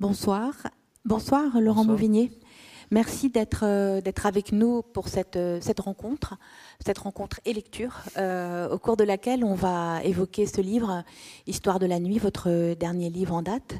[0.00, 0.54] Bonsoir.
[1.04, 2.30] Bonsoir, Laurent Mauvigné.
[2.90, 6.38] Merci d'être euh, d'être avec nous pour cette, euh, cette rencontre,
[6.82, 11.04] cette rencontre et lecture, euh, au cours de laquelle on va évoquer ce livre,
[11.46, 13.74] Histoire de la nuit, votre dernier livre en date,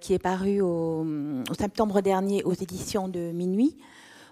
[0.00, 1.04] qui est paru au,
[1.48, 3.76] au, septembre dernier aux éditions de Minuit.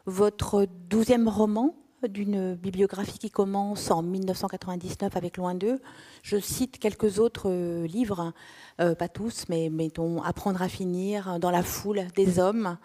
[0.07, 1.77] Votre douzième roman,
[2.09, 5.81] d'une bibliographie qui commence en 1999 avec Loin d'eux.
[6.23, 7.51] Je cite quelques autres
[7.85, 8.33] livres,
[8.79, 12.79] pas tous, mais mettons Apprendre à finir, Dans la foule des hommes,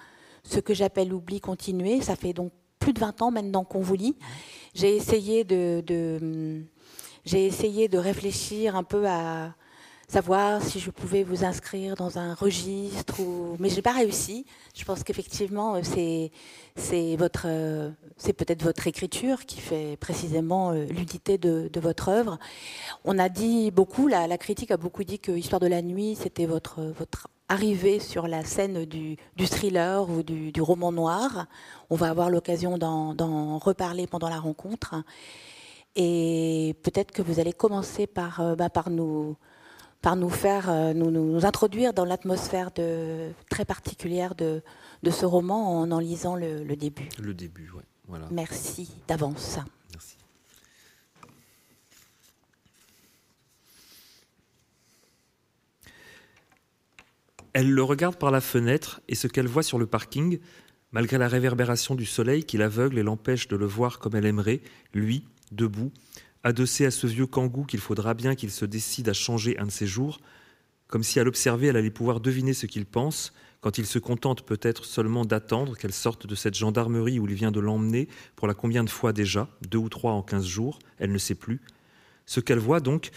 [0.44, 2.02] ce que j'appelle l'oubli continué.
[2.02, 4.16] Ça fait donc plus de 20 ans maintenant qu'on vous lit.
[4.74, 5.84] J'ai essayé de,
[7.26, 9.54] j'ai essayé de réfléchir un peu à
[10.08, 13.16] savoir si je pouvais vous inscrire dans un registre,
[13.60, 14.46] mais je n'ai pas réussi.
[14.74, 16.32] Je pense qu'effectivement, c'est,
[16.76, 17.48] c'est, votre,
[18.16, 22.40] c'est peut-être votre écriture qui fait précisément euh, l'unité de, votre œuvre.
[23.04, 26.46] On a dit beaucoup, la, critique a beaucoup dit que Histoire de la nuit, c'était
[26.46, 31.48] votre, votre arriver sur la scène du, thriller ou du, roman noir.
[31.90, 34.96] On va avoir l'occasion d'en reparler pendant la rencontre.
[35.96, 39.36] Et peut-être que vous allez commencer par, euh, bah, par, nous,
[40.02, 42.72] par nous faire, euh, nous, nous, introduire dans l'atmosphère
[43.50, 44.62] très particulière de,
[45.04, 47.10] de, ce roman en en lisant le, le début.
[47.20, 47.84] Le début, oui.
[48.08, 48.28] Voilà.
[48.32, 49.60] Merci d'avance.
[57.54, 60.40] Elle le regarde par la fenêtre et ce qu'elle voit sur le parking,
[60.92, 64.62] malgré la réverbération du soleil qui l'aveugle et l'empêche de le voir comme elle aimerait,
[64.94, 65.92] lui, debout,
[66.44, 69.72] adossé à ce vieux kangou qu'il faudra bien qu'il se décide à changer un de
[69.72, 70.20] ses jours,
[70.88, 74.44] comme si à l'observer elle allait pouvoir deviner ce qu'il pense, quand il se contente
[74.44, 78.54] peut-être seulement d'attendre qu'elle sorte de cette gendarmerie où il vient de l'emmener, pour la
[78.54, 81.62] combien de fois déjà, deux ou trois en quinze jours, elle ne sait plus.
[82.26, 83.10] Ce qu'elle voit donc,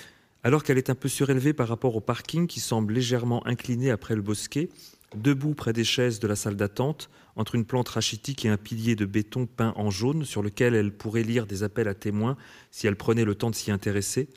[0.43, 4.15] alors qu'elle est un peu surélevée par rapport au parking qui semble légèrement incliné après
[4.15, 4.71] le bosquet,
[5.15, 8.97] debout près des chaises de la salle d'attente, entre une plante rachitique et un pilier
[8.97, 12.37] de béton peint en jaune sur lequel elle pourrait lire des appels à témoins
[12.71, 14.29] si elle prenait le temps de s'y intéresser,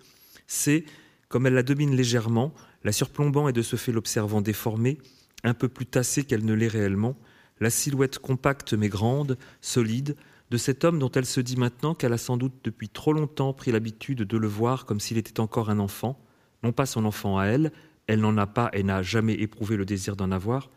[0.47, 0.85] c'est,
[1.29, 2.53] comme elle la domine légèrement,
[2.83, 4.99] la surplombant et de ce fait l'observant déformée,
[5.43, 7.17] un peu plus tassée qu'elle ne l'est réellement,
[7.59, 10.15] la silhouette compacte mais grande, solide,
[10.51, 13.53] de cet homme dont elle se dit maintenant qu'elle a sans doute depuis trop longtemps
[13.53, 16.19] pris l'habitude de le voir comme s'il était encore un enfant,
[16.61, 17.71] non pas son enfant à elle,
[18.07, 20.69] elle n'en a pas et n'a jamais éprouvé le désir d'en avoir,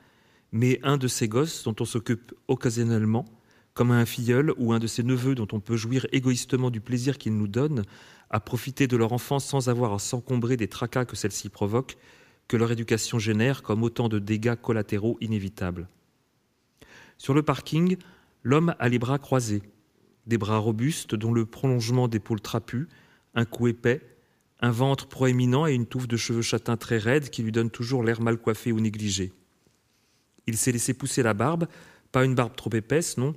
[0.52, 3.24] mais un de ses gosses dont on s'occupe occasionnellement,
[3.74, 7.18] comme un filleul ou un de ses neveux dont on peut jouir égoïstement du plaisir
[7.18, 7.82] qu'il nous donne,
[8.30, 11.96] à profiter de leur enfance sans avoir à s'encombrer des tracas que celle-ci provoque,
[12.48, 15.88] que leur éducation génère comme autant de dégâts collatéraux inévitables.
[17.18, 17.96] Sur le parking,
[18.46, 19.62] L'homme a les bras croisés,
[20.28, 22.86] des bras robustes dont le prolongement d'épaules trapues,
[23.34, 24.00] un cou épais,
[24.66, 28.02] un ventre proéminent et une touffe de cheveux châtains très raides qui lui donnent toujours
[28.02, 29.32] l'air mal coiffé ou négligé.
[30.46, 31.68] Il s'est laissé pousser la barbe,
[32.10, 33.34] pas une barbe trop épaisse, non,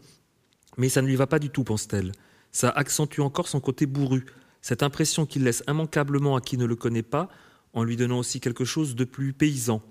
[0.78, 2.12] mais ça ne lui va pas du tout, pense-t-elle.
[2.51, 4.25] Ça accentue encore son côté bourru,
[4.62, 7.29] cette impression qu'il laisse immanquablement à qui ne le connaît pas,
[7.73, 9.81] en lui donnant aussi quelque chose de plus paysan.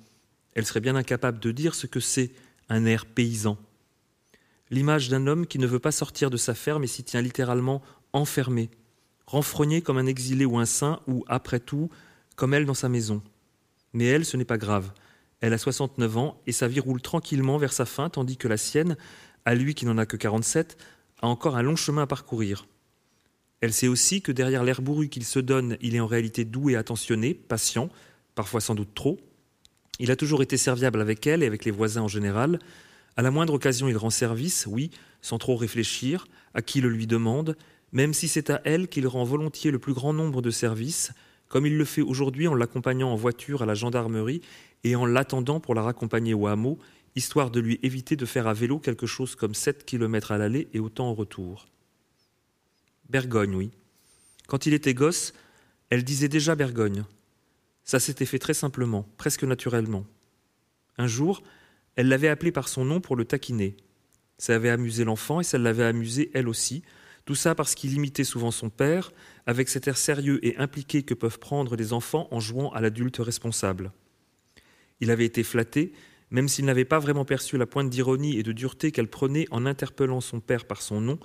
[0.54, 2.32] Elle serait bien incapable de dire ce que c'est
[2.68, 3.56] un air paysan
[4.70, 7.82] l'image d'un homme qui ne veut pas sortir de sa ferme et s'y tient littéralement
[8.12, 8.70] enfermé,
[9.28, 11.90] renfrogné comme un exilé ou un saint, ou, après tout,
[12.34, 13.22] comme elle dans sa maison.
[13.92, 14.90] Mais elle, ce n'est pas grave.
[15.40, 18.56] Elle a 69 ans et sa vie roule tranquillement vers sa fin, tandis que la
[18.56, 18.96] sienne,
[19.44, 20.78] à lui qui n'en a que 47,
[21.20, 22.66] a encore un long chemin à parcourir.
[23.60, 26.70] Elle sait aussi que derrière l'air bourru qu'il se donne, il est en réalité doux
[26.70, 27.90] et attentionné, patient,
[28.34, 29.18] parfois sans doute trop.
[29.98, 32.60] Il a toujours été serviable avec elle et avec les voisins en général,
[33.18, 34.90] à la moindre occasion, il rend service, oui,
[35.20, 37.56] sans trop réfléchir, à qui le lui demande,
[37.92, 41.12] même si c'est à elle qu'il rend volontiers le plus grand nombre de services,
[41.48, 44.42] comme il le fait aujourd'hui en l'accompagnant en voiture à la gendarmerie
[44.84, 46.78] et en l'attendant pour la raccompagner au hameau,
[47.16, 50.68] histoire de lui éviter de faire à vélo quelque chose comme 7 kilomètres à l'aller
[50.72, 51.66] et autant au retour.
[53.08, 53.70] Bergogne, oui.
[54.46, 55.32] Quand il était gosse,
[55.90, 57.04] elle disait déjà Bergogne.
[57.84, 60.04] Ça s'était fait très simplement, presque naturellement.
[60.98, 61.42] Un jour,
[61.96, 63.76] elle l'avait appelé par son nom pour le taquiner.
[64.36, 66.82] Ça avait amusé l'enfant et ça l'avait amusé elle aussi,
[67.28, 69.12] tout ça parce qu'il imitait souvent son père,
[69.44, 73.18] avec cet air sérieux et impliqué que peuvent prendre les enfants en jouant à l'adulte
[73.18, 73.92] responsable.
[75.00, 75.92] Il avait été flatté,
[76.30, 79.66] même s'il n'avait pas vraiment perçu la pointe d'ironie et de dureté qu'elle prenait en
[79.66, 81.18] interpellant son père par son nom,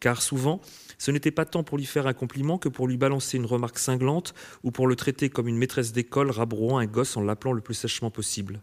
[0.00, 0.62] car souvent,
[0.96, 3.78] ce n'était pas tant pour lui faire un compliment que pour lui balancer une remarque
[3.78, 7.60] cinglante ou pour le traiter comme une maîtresse d'école rabrouant un gosse en l'appelant le
[7.60, 8.62] plus sèchement possible.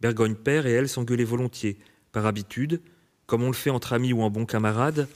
[0.00, 1.80] Bergogne père et elle s'engueulaient volontiers,
[2.12, 2.80] par habitude,
[3.26, 5.08] comme on le fait entre amis ou en bons camarades,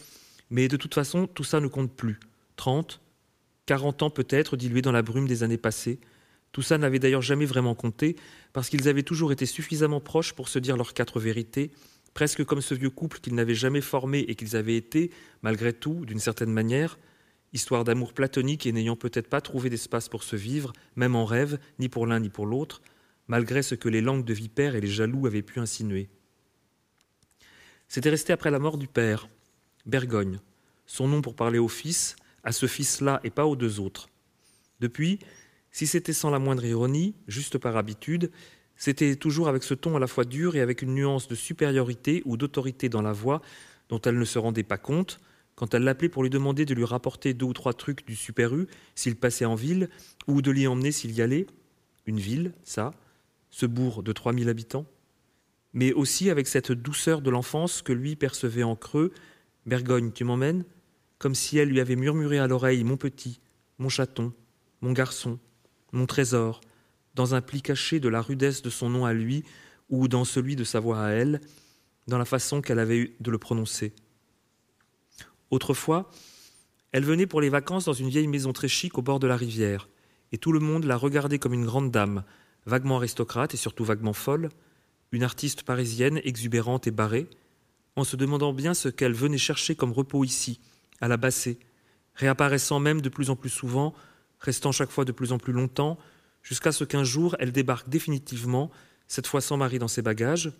[0.51, 2.19] mais de toute façon, tout ça ne compte plus.
[2.57, 3.01] Trente,
[3.67, 6.01] quarante ans peut-être dilués dans la brume des années passées,
[6.53, 8.17] Tout ça n'avait d'ailleurs jamais vraiment compté,
[8.53, 11.71] parce qu'ils avaient toujours été suffisamment proches pour se dire leurs quatre vérités,
[12.13, 15.13] presque comme ce vieux couple qu'ils n'avaient jamais formé et qu'ils avaient été,
[15.43, 16.99] malgré tout, d'une certaine manière,
[17.53, 21.59] histoire d'amour platonique et n'ayant peut-être pas trouvé d'espace pour se vivre, même en rêve,
[21.79, 22.83] ni pour l'un ni pour l'autre,
[23.29, 26.09] malgré ce que les langues de vipère et les jaloux avaient pu insinuer.
[27.87, 29.29] C'était resté après la mort du père,
[29.91, 30.41] Bergogne,
[30.87, 34.09] son nom pour parler au fils, à ce fils-là et pas aux deux autres.
[34.81, 35.19] Depuis,
[35.71, 38.31] si c'était sans la moindre ironie, juste par habitude,
[38.77, 42.23] c'était toujours avec ce ton à la fois dur et avec une nuance de supériorité
[42.25, 43.43] ou d'autorité dans la voix
[43.91, 45.21] dont elle ne se rendait pas compte,
[45.55, 48.55] quand elle l'appelait pour lui demander de lui rapporter deux ou trois trucs du Super
[48.55, 49.91] U s'il passait en ville,
[50.27, 51.47] ou de l'y emmener s'il y allait.
[52.07, 52.93] Une ville, ça,
[53.51, 54.87] ce bourg de 3000 habitants.
[55.75, 59.13] Mais aussi avec cette douceur de l'enfance que lui percevait en creux.
[59.67, 60.65] Bergogne, tu m'emmènes?
[61.19, 63.41] Comme si elle lui avait murmuré à l'oreille Mon petit,
[63.79, 64.33] mon chaton,
[64.81, 65.39] mon garçon,
[65.93, 66.61] mon trésor,
[67.15, 69.45] dans un pli caché de la rudesse de son nom à lui,
[69.91, 71.41] ou dans celui de sa voix à elle,
[72.07, 73.93] dans la façon qu'elle avait eue de le prononcer.
[75.51, 76.11] Autrefois,
[76.93, 79.37] elle venait pour les vacances dans une vieille maison très chic au bord de la
[79.37, 79.89] rivière,
[80.33, 82.25] et tout le monde la regardait comme une grande dame,
[82.67, 84.49] vaguement aristocrate et surtout vaguement folle,
[85.13, 87.29] une artiste parisienne exubérante et barrée,
[87.97, 90.61] en se demandant bien ce qu'elle venait chercher comme repos ici,
[91.01, 91.59] à la Bassée,
[92.15, 93.95] réapparaissant même de plus en plus souvent,
[94.41, 95.99] restant chaque fois de plus en plus longtemps,
[96.43, 98.71] jusqu'à ce qu'un jour elle débarque définitivement,
[99.07, 100.53] cette fois sans mari dans ses bagages,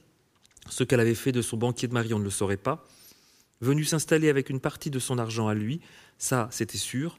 [0.69, 2.85] ce qu'elle avait fait de son banquier de mari on ne le saurait pas,
[3.61, 5.81] venu s'installer avec une partie de son argent à lui,
[6.19, 7.19] ça c'était sûr,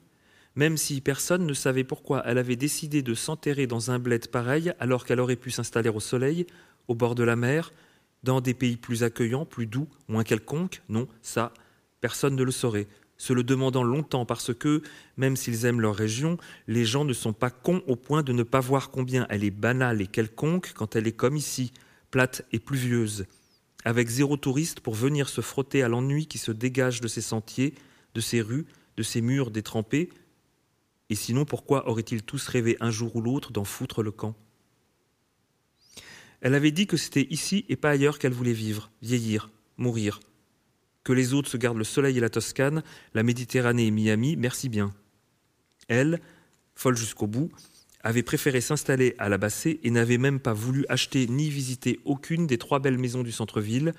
[0.56, 4.74] même si personne ne savait pourquoi elle avait décidé de s'enterrer dans un bled pareil
[4.80, 6.46] alors qu'elle aurait pu s'installer au soleil,
[6.88, 7.72] au bord de la mer,
[8.24, 11.54] dans des pays plus accueillants, plus doux, moins quelconques, non, ça,
[12.02, 12.88] personne ne le saurait,
[13.18, 14.82] se le demandant longtemps parce que,
[15.18, 16.38] même s'ils aiment leur région,
[16.68, 19.52] les gens ne sont pas cons au point de ne pas voir combien elle est
[19.52, 21.72] banale et quelconque quand elle est comme ici,
[22.10, 23.26] plate et pluvieuse,
[23.86, 27.76] avec zéro touriste pour venir se frotter à l'ennui qui se dégage de ses sentiers,
[28.14, 28.66] de ses rues,
[28.98, 30.10] de ses murs détrempés.
[31.10, 34.36] Et sinon, pourquoi auraient-ils tous rêvé un jour ou l'autre d'en foutre le camp?
[36.42, 40.20] Elle avait dit que c'était ici et pas ailleurs qu'elle voulait vivre, vieillir, mourir.
[41.04, 42.84] Que les autres se gardent le soleil et la Toscane,
[43.14, 44.94] la Méditerranée et Miami, merci bien.
[45.88, 46.20] Elle,
[46.76, 47.52] folle jusqu'au bout,
[48.04, 52.48] avait préféré s'installer à la Bassée et n'avait même pas voulu acheter ni visiter aucune
[52.48, 53.94] des trois belles maisons du centre-ville,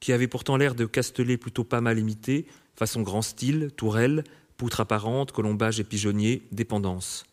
[0.00, 4.24] qui avaient pourtant l'air de castelets plutôt pas mal imités, façon grand style, tourelles,
[4.56, 7.24] poutres apparentes, colombages et pigeonniers, dépendance.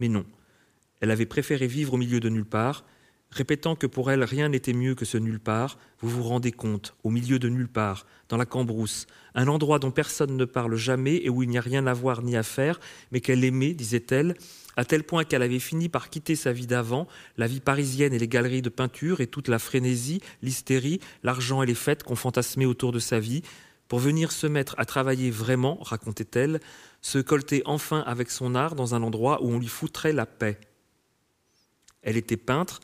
[0.00, 0.24] Mais non,
[1.00, 2.84] elle avait préféré vivre au milieu de nulle part,
[3.30, 6.94] répétant que pour elle rien n'était mieux que ce nulle part, vous vous rendez compte,
[7.04, 11.16] au milieu de nulle part, dans la cambrousse, un endroit dont personne ne parle jamais
[11.16, 12.80] et où il n'y a rien à voir ni à faire,
[13.12, 14.34] mais qu'elle aimait, disait-elle,
[14.76, 17.06] à tel point qu'elle avait fini par quitter sa vie d'avant,
[17.36, 21.66] la vie parisienne et les galeries de peinture et toute la frénésie, l'hystérie, l'argent et
[21.66, 23.42] les fêtes qu'on fantasmait autour de sa vie,
[23.88, 26.60] pour venir se mettre à travailler vraiment, racontait-elle,
[27.02, 30.58] se colter enfin avec son art dans un endroit où on lui foutrait la paix.
[32.02, 32.80] Elle était peintre,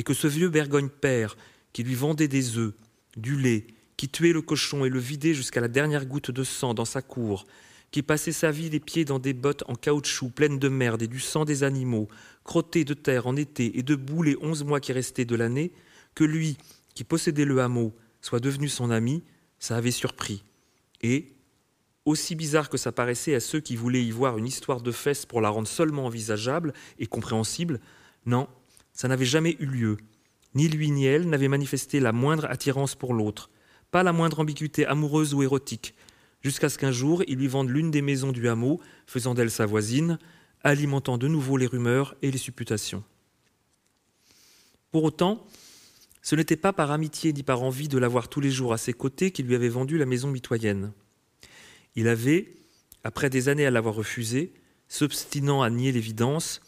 [0.00, 1.36] et que ce vieux Bergogne père,
[1.74, 2.72] qui lui vendait des œufs,
[3.18, 3.66] du lait,
[3.98, 7.02] qui tuait le cochon et le vidait jusqu'à la dernière goutte de sang dans sa
[7.02, 7.44] cour,
[7.90, 11.06] qui passait sa vie les pieds dans des bottes en caoutchouc pleines de merde et
[11.06, 12.08] du sang des animaux,
[12.44, 15.70] crotté de terre en été et de boue les onze mois qui restaient de l'année,
[16.14, 16.56] que lui,
[16.94, 19.22] qui possédait le hameau, soit devenu son ami,
[19.58, 20.44] ça avait surpris.
[21.02, 21.34] Et,
[22.06, 25.26] aussi bizarre que ça paraissait à ceux qui voulaient y voir une histoire de fesses
[25.26, 27.80] pour la rendre seulement envisageable et compréhensible,
[28.24, 28.48] non,
[29.00, 29.96] ça n'avait jamais eu lieu.
[30.54, 33.48] Ni lui ni elle n'avaient manifesté la moindre attirance pour l'autre,
[33.90, 35.94] pas la moindre ambiguïté amoureuse ou érotique,
[36.42, 39.64] jusqu'à ce qu'un jour il lui vende l'une des maisons du hameau, faisant d'elle sa
[39.64, 40.18] voisine,
[40.64, 43.02] alimentant de nouveau les rumeurs et les supputations.
[44.90, 45.46] Pour autant,
[46.20, 48.92] ce n'était pas par amitié ni par envie de l'avoir tous les jours à ses
[48.92, 50.92] côtés qu'il lui avait vendu la maison mitoyenne.
[51.96, 52.52] Il avait,
[53.02, 54.52] après des années à l'avoir refusée,
[54.88, 56.60] s'obstinant à nier l'évidence,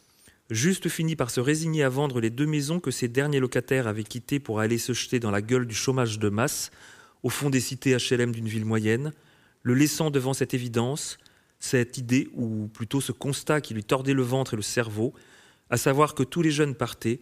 [0.52, 4.04] juste fini par se résigner à vendre les deux maisons que ses derniers locataires avaient
[4.04, 6.70] quittées pour aller se jeter dans la gueule du chômage de masse,
[7.22, 9.12] au fond des cités HLM d'une ville moyenne,
[9.62, 11.18] le laissant devant cette évidence,
[11.58, 15.14] cette idée, ou plutôt ce constat qui lui tordait le ventre et le cerveau,
[15.70, 17.20] à savoir que tous les jeunes partaient,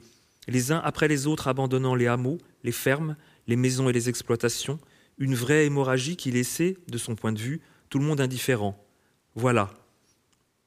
[0.49, 4.81] les uns après les autres abandonnant les hameaux, les fermes, les maisons et les exploitations,
[5.19, 7.61] une vraie hémorragie qui laissait, de son point de vue,
[7.91, 8.83] tout le monde indifférent.
[9.35, 9.71] Voilà.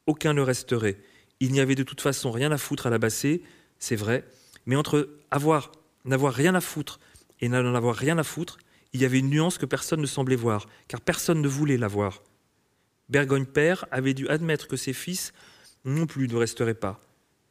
[0.05, 0.98] Aucun ne resterait.
[1.43, 3.43] Il n'y avait de toute façon rien à foutre à la bassée,
[3.77, 4.23] c'est vrai,
[4.65, 5.73] mais entre avoir,
[6.05, 7.01] n'avoir rien à foutre
[7.41, 8.59] et n'en avoir rien à foutre,
[8.93, 11.89] il y avait une nuance que personne ne semblait voir, car personne ne voulait la
[11.89, 12.23] voir.
[13.09, 15.33] Bergogne père avait dû admettre que ses fils
[15.83, 17.01] non plus ne resteraient pas.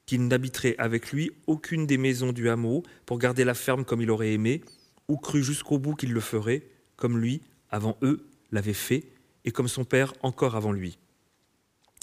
[0.06, 4.10] qu'il n'habiterait avec lui aucune des maisons du hameau pour garder la ferme comme il
[4.10, 4.62] aurait aimé,
[5.08, 9.04] ou cru jusqu'au bout qu'il le ferait, comme lui, avant eux, l'avait fait,
[9.44, 10.98] et comme son père encore avant lui.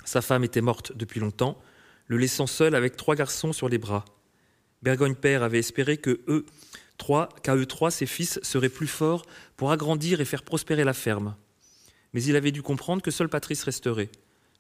[0.05, 1.62] Sa femme était morte depuis longtemps,
[2.10, 4.04] le laissant seul avec trois garçons sur les bras.
[4.82, 6.46] Bergogne père avait espéré que eux
[6.98, 9.25] trois, qu'à eux trois, ses fils seraient plus forts
[9.56, 11.36] pour agrandir et faire prospérer la ferme.
[12.13, 14.10] Mais il avait dû comprendre que seul Patrice resterait,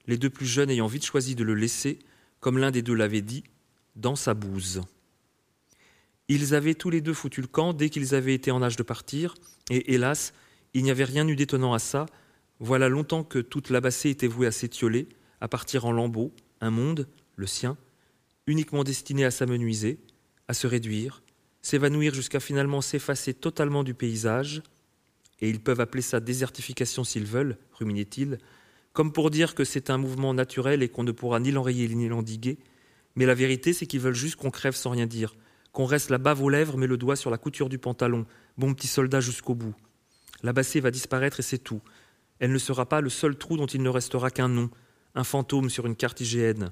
[0.07, 1.99] les deux plus jeunes ayant vite choisi de le laisser,
[2.39, 3.43] comme l'un des deux l'avait dit,
[3.95, 4.81] dans sa bouse.
[6.27, 8.83] Ils avaient tous les deux foutu le camp dès qu'ils avaient été en âge de
[8.83, 9.33] partir,
[9.71, 10.33] et hélas,
[10.75, 12.05] il n'y avait rien eu d'étonnant à ça.
[12.59, 15.09] Voilà longtemps que toute l'abassée était vouée à s'étioler,
[15.41, 17.07] à partir en lambeaux, un monde,
[17.39, 17.77] le sien,
[18.47, 19.99] uniquement destiné à s'amenuiser,
[20.47, 21.23] à se réduire,
[21.61, 24.61] s'évanouir jusqu'à finalement s'effacer totalement du paysage,
[25.41, 28.39] et ils peuvent appeler ça désertification s'ils veulent, ruminait-il,
[28.91, 32.09] comme pour dire que c'est un mouvement naturel et qu'on ne pourra ni l'enrayer ni
[32.09, 32.57] l'endiguer,
[33.15, 35.35] mais la vérité c'est qu'ils veulent juste qu'on crève sans rien dire,
[35.71, 38.25] qu'on reste la bave aux lèvres mais le doigt sur la couture du pantalon,
[38.57, 39.75] bon petit soldat jusqu'au bout.
[40.43, 41.81] La bassée va disparaître et c'est tout.
[42.39, 44.69] Elle ne sera pas le seul trou dont il ne restera qu'un nom,
[45.15, 46.71] un fantôme sur une carte IGN.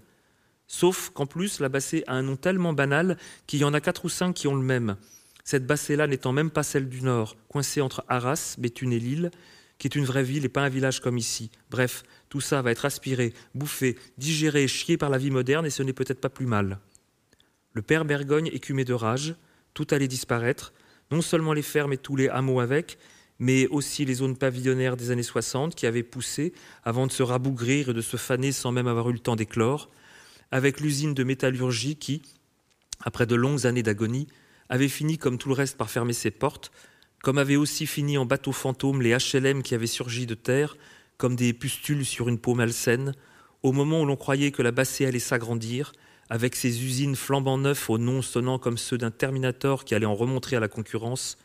[0.68, 4.06] Sauf qu'en plus, la bassée a un nom tellement banal qu'il y en a quatre
[4.06, 4.98] ou cinq qui ont le même.
[5.44, 9.32] Cette bassée-là n'étant même pas celle du Nord, coincée entre Arras, Béthune et Lille,
[9.78, 11.52] qui est une vraie ville et pas un village comme ici.
[11.70, 15.84] Bref, tout ça va être aspiré, bouffé, digéré, chié par la vie moderne et ce
[15.84, 16.80] n'est peut-être pas plus mal.
[17.74, 19.36] Le père Bergogne écumait de rage,
[19.74, 20.74] tout allait disparaître,
[21.12, 22.98] non seulement les fermes et tous les hameaux avec,
[23.40, 27.90] mais aussi les zones pavillonnaires des années 60 qui avaient poussé avant de se rabougrir
[27.90, 29.90] et de se faner sans même avoir eu le temps d'éclore,
[30.52, 32.22] avec l'usine de métallurgie qui,
[33.04, 34.28] après de longues années d'agonie,
[34.70, 36.72] avait fini comme tout le reste par fermer ses portes,
[37.24, 40.78] comme avaient aussi fini en bateau fantôme les HLM qui avaient surgi de terre,
[41.18, 43.14] comme des pustules sur une peau malsaine,
[43.64, 45.94] au moment où l'on croyait que la bassée allait s'agrandir,
[46.30, 50.16] avec ses usines flambant neufs aux noms sonnant comme ceux d'un Terminator qui allait en
[50.16, 51.38] remontrer à la concurrence,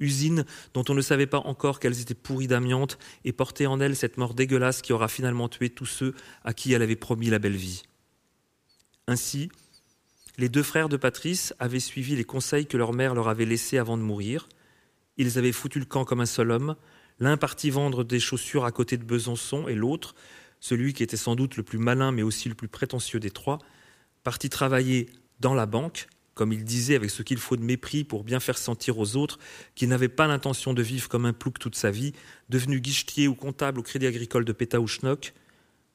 [0.00, 3.96] usines dont on ne savait pas encore qu'elles étaient pourries d'amiante et portaient en elles
[3.96, 7.40] cette mort dégueulasse qui aura finalement tué tous ceux à qui elle avait promis la
[7.40, 7.82] belle vie.
[9.08, 9.48] Ainsi,
[10.36, 13.78] les deux frères de Patrice avaient suivi les conseils que leur mère leur avait laissés
[13.78, 14.50] avant de mourir.
[15.16, 16.76] Ils avaient foutu le camp comme un seul homme,
[17.18, 20.14] l'un parti vendre des chaussures à côté de Besançon et l'autre,
[20.60, 23.60] celui qui était sans doute le plus malin mais aussi le plus prétentieux des trois,
[24.24, 25.08] parti travailler
[25.40, 28.58] dans la banque, comme il disait avec ce qu'il faut de mépris pour bien faire
[28.58, 29.38] sentir aux autres
[29.74, 32.12] qu'il n'avait pas l'intention de vivre comme un plouc toute sa vie,
[32.50, 35.32] devenu guichetier ou comptable au Crédit Agricole de Pétaouchnok,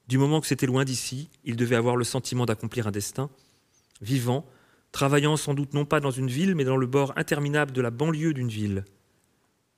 [0.08, 3.30] du moment que c'était loin d'ici, il devait avoir le sentiment d'accomplir un destin.
[4.02, 4.44] Vivant,
[4.92, 7.90] travaillant sans doute non pas dans une ville, mais dans le bord interminable de la
[7.90, 8.84] banlieue d'une ville.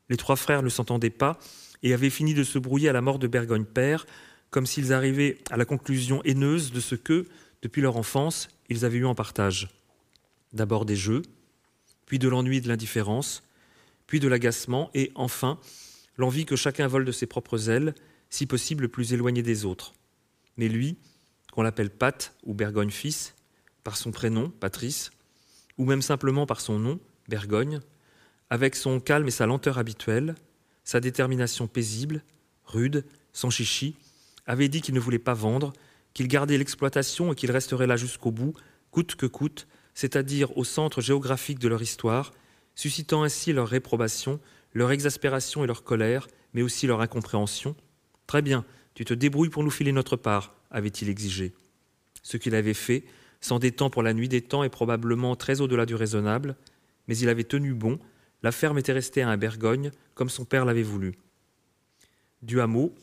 [0.09, 1.39] Les trois frères ne s'entendaient pas
[1.83, 4.07] et avaient fini de se brouiller à la mort de Bergogne père,
[4.51, 7.27] comme s'ils arrivaient à la conclusion haineuse de ce que,
[7.63, 9.69] depuis leur enfance, ils avaient eu en partage.
[10.53, 11.23] D'abord des jeux,
[12.07, 13.43] puis de l'ennui de l'indifférence,
[14.07, 15.59] puis de l'agacement, et enfin
[16.17, 17.95] l'envie que chacun vole de ses propres ailes,
[18.31, 19.93] si possible plus éloigné des autres.
[20.57, 20.97] Mais lui,
[21.53, 23.35] qu'on l'appelle Pat ou Bergogne fils,
[23.85, 25.11] par son prénom, Patrice,
[25.79, 26.99] ou même simplement par son nom,
[27.29, 27.81] Bergogne,
[28.51, 30.35] avec son calme et sa lenteur habituelle,
[30.85, 32.23] sa détermination paisible,
[32.65, 33.97] rude, sans chichi,
[34.47, 35.73] avait dit qu'il ne voulait pas vendre,
[36.15, 38.55] qu'il gardait l'exploitation et qu'il resterait là jusqu'au bout,
[38.91, 42.33] coûte que coûte, c'est-à-dire au centre géographique de leur histoire,
[42.75, 44.41] suscitant ainsi leur réprobation,
[44.73, 47.75] leur exaspération et leur colère, mais aussi leur incompréhension.
[48.27, 48.65] Très bien,
[48.97, 51.53] tu te débrouilles pour nous filer notre part, avait-il exigé.
[52.23, 53.05] Ce qu'il avait fait,
[53.43, 56.57] s'endettant pour la nuit des temps et probablement très au-delà du raisonnable,
[57.07, 58.01] mais il avait tenu bon,
[58.43, 61.13] la ferme était restée à un Bergogne, comme son père l'avait voulu.
[62.41, 62.95] Du hameau,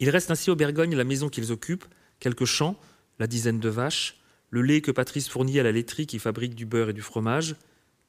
[0.00, 1.84] il reste ainsi au Bergogne la maison qu'ils occupent,
[2.18, 2.80] quelques champs,
[3.18, 4.18] la dizaine de vaches,
[4.48, 7.56] le lait que Patrice fournit à la laiterie qui fabrique du beurre et du fromage,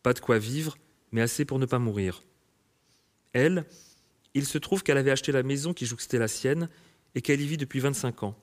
[0.01, 0.77] pas de quoi vivre,
[1.11, 2.23] mais assez pour ne pas mourir.
[3.33, 3.65] Elle,
[4.35, 6.69] il se trouve qu'elle avait acheté la maison qui jouxtait la sienne
[7.15, 8.35] et qu'elle y vit depuis 25 ans.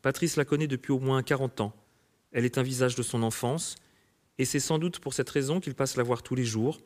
[0.00, 1.74] Patrice la connaît depuis au moins 40 ans.
[2.32, 3.74] Elle est un visage de son enfance,
[4.38, 6.80] et c'est sans doute pour cette raison qu'il passe la voir tous les jours,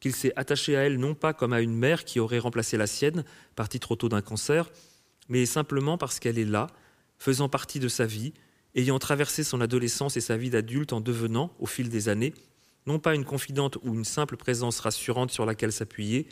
[0.00, 2.88] qu'il s'est attaché à elle non pas comme à une mère qui aurait remplacé la
[2.88, 4.70] sienne, partie trop tôt d'un cancer,
[5.28, 6.66] mais simplement parce qu'elle est là,
[7.18, 8.32] faisant partie de sa vie,
[8.74, 12.34] ayant traversé son adolescence et sa vie d'adulte en devenant, au fil des années,
[12.86, 16.26] non pas une confidente ou une simple présence rassurante sur laquelle s'appuyer,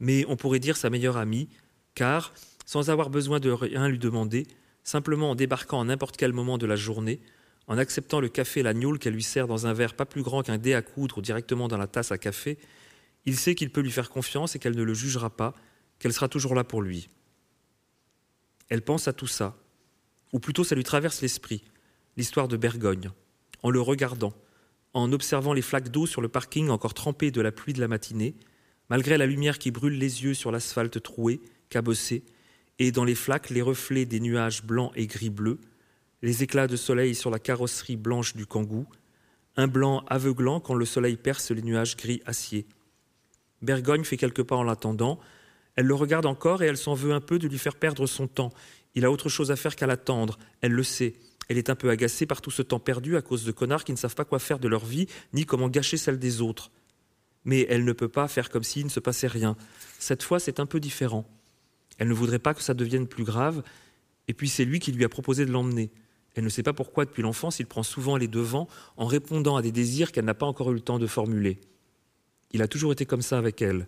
[0.00, 1.48] mais on pourrait dire sa meilleure amie,
[1.94, 2.32] car,
[2.66, 4.46] sans avoir besoin de rien lui demander,
[4.84, 7.20] simplement en débarquant à n'importe quel moment de la journée,
[7.66, 10.58] en acceptant le café l'agneau qu'elle lui sert dans un verre pas plus grand qu'un
[10.58, 12.58] dé à coudre ou directement dans la tasse à café,
[13.26, 15.54] il sait qu'il peut lui faire confiance et qu'elle ne le jugera pas,
[15.98, 17.08] qu'elle sera toujours là pour lui.
[18.70, 19.56] Elle pense à tout ça,
[20.32, 21.62] ou plutôt ça lui traverse l'esprit,
[22.16, 23.10] l'histoire de Bergogne.
[23.62, 24.32] en le regardant,
[24.94, 27.88] en observant les flaques d'eau sur le parking encore trempées de la pluie de la
[27.88, 28.34] matinée,
[28.88, 32.24] malgré la lumière qui brûle les yeux sur l'asphalte troué, cabossé,
[32.78, 35.58] et dans les flaques les reflets des nuages blancs et gris-bleus,
[36.22, 38.86] les éclats de soleil sur la carrosserie blanche du Kangoo,
[39.56, 42.66] un blanc aveuglant quand le soleil perce les nuages gris acier.
[43.60, 45.18] Bergogne fait quelques pas en l'attendant.
[45.74, 48.28] Elle le regarde encore et elle s'en veut un peu de lui faire perdre son
[48.28, 48.52] temps.
[48.94, 50.38] Il a autre chose à faire qu'à l'attendre.
[50.60, 51.14] Elle le sait.
[51.48, 53.92] Elle est un peu agacée par tout ce temps perdu à cause de connards qui
[53.92, 56.70] ne savent pas quoi faire de leur vie, ni comment gâcher celle des autres.
[57.44, 59.56] Mais elle ne peut pas faire comme s'il ne se passait rien.
[59.98, 61.24] Cette fois, c'est un peu différent.
[61.98, 63.62] Elle ne voudrait pas que ça devienne plus grave,
[64.28, 65.90] et puis c'est lui qui lui a proposé de l'emmener.
[66.34, 69.62] Elle ne sait pas pourquoi, depuis l'enfance, il prend souvent les devants en répondant à
[69.62, 71.58] des désirs qu'elle n'a pas encore eu le temps de formuler.
[72.52, 73.86] Il a toujours été comme ça avec elle.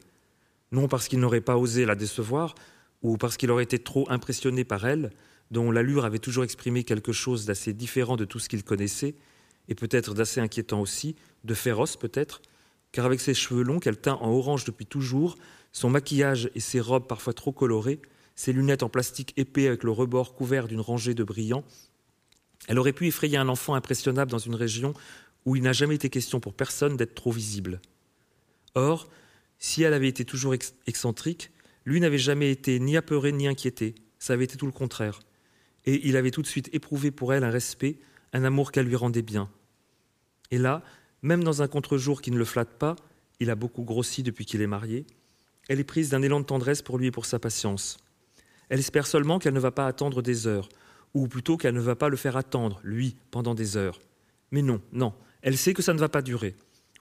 [0.73, 2.54] Non parce qu'il n'aurait pas osé la décevoir,
[3.02, 5.11] ou parce qu'il aurait été trop impressionné par elle,
[5.50, 9.14] dont l'allure avait toujours exprimé quelque chose d'assez différent de tout ce qu'il connaissait,
[9.69, 12.42] et peut-être d'assez inquiétant aussi, de féroce peut-être,
[12.92, 15.37] car avec ses cheveux longs qu'elle teint en orange depuis toujours,
[15.73, 18.00] son maquillage et ses robes parfois trop colorées,
[18.35, 21.64] ses lunettes en plastique épais avec le rebord couvert d'une rangée de brillants,
[22.68, 24.94] elle aurait pu effrayer un enfant impressionnable dans une région
[25.44, 27.80] où il n'a jamais été question pour personne d'être trop visible.
[28.75, 29.09] Or,
[29.59, 30.54] si elle avait été toujours
[30.87, 31.50] excentrique,
[31.85, 35.20] lui n'avait jamais été ni apeuré ni inquiété, ça avait été tout le contraire.
[35.87, 37.99] Et il avait tout de suite éprouvé pour elle un respect,
[38.32, 39.50] un amour qu'elle lui rendait bien.
[40.50, 40.82] Et là,
[41.22, 42.96] même dans un contre-jour qui ne le flatte pas,
[43.40, 45.06] il a beaucoup grossi depuis qu'il est marié,
[45.68, 47.98] elle est prise d'un élan de tendresse pour lui et pour sa patience.
[48.68, 50.68] Elle espère seulement qu'elle ne va pas attendre des heures,
[51.14, 54.00] ou plutôt qu'elle ne va pas le faire attendre, lui, pendant des heures.
[54.50, 55.12] Mais non, non,
[55.42, 56.54] elle sait que ça ne va pas durer.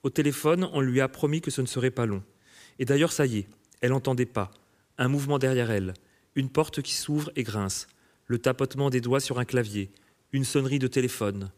[0.03, 2.23] Au téléphone, on lui a promis que ce ne serait pas long.
[2.79, 3.47] Et d'ailleurs, ça y est,
[3.81, 4.51] elle n'entendait pas.
[4.97, 5.93] Un mouvement derrière elle,
[6.35, 7.87] une porte qui s'ouvre et grince,
[8.27, 9.91] le tapotement des doigts sur un clavier,
[10.31, 11.51] une sonnerie de téléphone.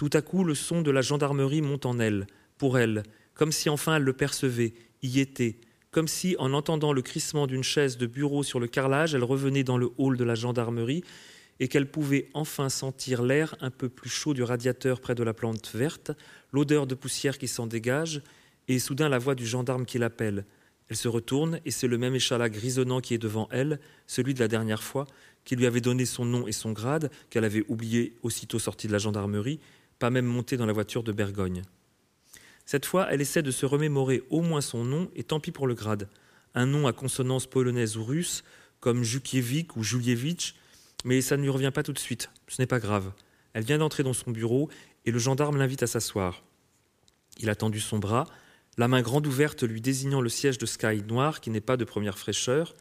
[0.00, 2.26] Tout à coup, le son de la gendarmerie monte en elle,
[2.56, 3.02] pour elle,
[3.34, 5.58] comme si enfin elle le percevait, y était,
[5.90, 9.62] comme si, en entendant le crissement d'une chaise de bureau sur le carrelage, elle revenait
[9.62, 11.04] dans le hall de la gendarmerie
[11.58, 15.34] et qu'elle pouvait enfin sentir l'air un peu plus chaud du radiateur près de la
[15.34, 16.12] plante verte,
[16.50, 18.22] l'odeur de poussière qui s'en dégage,
[18.68, 20.46] et soudain la voix du gendarme qui l'appelle.
[20.88, 24.40] Elle se retourne et c'est le même échalas grisonnant qui est devant elle, celui de
[24.40, 25.06] la dernière fois,
[25.44, 28.92] qui lui avait donné son nom et son grade, qu'elle avait oublié aussitôt sortie de
[28.92, 29.60] la gendarmerie,
[30.00, 31.62] pas même montée dans la voiture de Bergogne.
[32.66, 35.68] Cette fois, elle essaie de se remémorer au moins son nom, et tant pis pour
[35.68, 36.08] le grade.
[36.54, 38.42] Un nom à consonance polonaise ou russe,
[38.80, 40.56] comme Jukiewicz ou Julievich,
[41.04, 42.30] mais ça ne lui revient pas tout de suite.
[42.48, 43.12] Ce n'est pas grave.
[43.52, 44.68] Elle vient d'entrer dans son bureau
[45.04, 46.42] et le gendarme l'invite à s'asseoir.
[47.38, 48.26] Il a tendu son bras,
[48.78, 51.84] la main grande ouverte lui désignant le siège de Sky noir qui n'est pas de
[51.84, 52.74] première fraîcheur.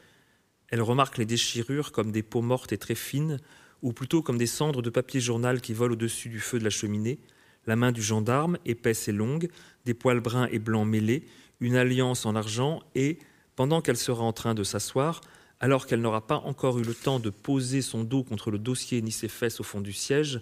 [0.69, 3.39] Elle remarque les déchirures comme des peaux mortes et très fines,
[3.81, 6.69] ou plutôt comme des cendres de papier journal qui volent au-dessus du feu de la
[6.69, 7.19] cheminée,
[7.65, 9.49] la main du gendarme, épaisse et longue,
[9.85, 11.25] des poils bruns et blancs mêlés,
[11.59, 13.19] une alliance en argent, et,
[13.55, 15.21] pendant qu'elle sera en train de s'asseoir,
[15.59, 19.01] alors qu'elle n'aura pas encore eu le temps de poser son dos contre le dossier
[19.01, 20.39] ni ses fesses au fond du siège,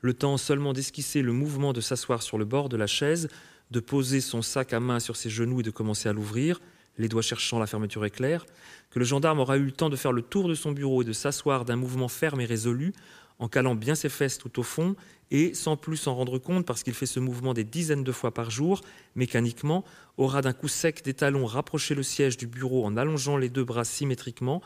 [0.00, 3.28] le temps seulement d'esquisser le mouvement de s'asseoir sur le bord de la chaise,
[3.70, 6.60] de poser son sac à main sur ses genoux et de commencer à l'ouvrir,
[6.98, 8.46] les doigts cherchant la fermeture éclair,
[8.90, 11.04] que le gendarme aura eu le temps de faire le tour de son bureau et
[11.04, 12.92] de s'asseoir d'un mouvement ferme et résolu,
[13.38, 14.94] en calant bien ses fesses tout au fond,
[15.30, 18.32] et, sans plus s'en rendre compte parce qu'il fait ce mouvement des dizaines de fois
[18.32, 18.82] par jour,
[19.16, 19.84] mécaniquement,
[20.18, 23.64] aura d'un coup sec des talons rapproché le siège du bureau en allongeant les deux
[23.64, 24.62] bras symétriquement,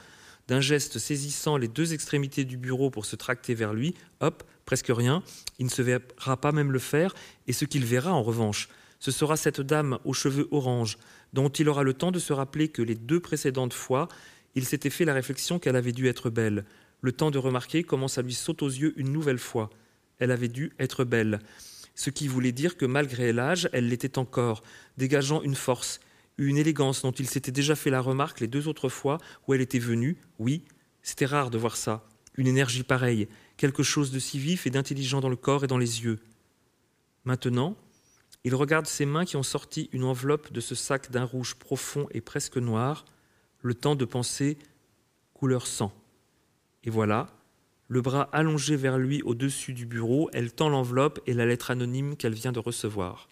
[0.48, 4.90] d'un geste saisissant les deux extrémités du bureau pour se tracter vers lui, hop, presque
[4.90, 5.22] rien,
[5.58, 7.14] il ne se verra pas même le faire,
[7.46, 10.98] et ce qu'il verra en revanche, ce sera cette dame aux cheveux orange,
[11.32, 14.08] dont il aura le temps de se rappeler que les deux précédentes fois,
[14.54, 16.64] il s'était fait la réflexion qu'elle avait dû être belle,
[17.02, 19.70] le temps de remarquer comment ça lui saute aux yeux une nouvelle fois.
[20.18, 21.40] Elle avait dû être belle,
[21.94, 24.62] ce qui voulait dire que malgré l'âge, elle l'était encore,
[24.96, 26.00] dégageant une force,
[26.38, 29.60] une élégance dont il s'était déjà fait la remarque les deux autres fois où elle
[29.60, 30.16] était venue.
[30.38, 30.62] Oui,
[31.02, 32.06] c'était rare de voir ça,
[32.36, 35.78] une énergie pareille, quelque chose de si vif et d'intelligent dans le corps et dans
[35.78, 36.18] les yeux.
[37.24, 37.76] Maintenant,
[38.46, 42.06] il regarde ses mains qui ont sorti une enveloppe de ce sac d'un rouge profond
[42.12, 43.04] et presque noir,
[43.60, 44.56] le temps de penser
[45.34, 45.92] couleur sang.
[46.84, 47.26] Et voilà,
[47.88, 52.14] le bras allongé vers lui au-dessus du bureau, elle tend l'enveloppe et la lettre anonyme
[52.14, 53.28] qu'elle vient de recevoir.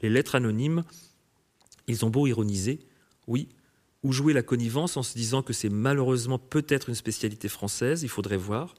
[0.00, 0.84] Les lettres anonymes,
[1.86, 2.80] ils ont beau ironiser,
[3.26, 3.48] oui,
[4.02, 8.10] ou jouer la connivence en se disant que c'est malheureusement peut-être une spécialité française, il
[8.10, 8.74] faudrait voir.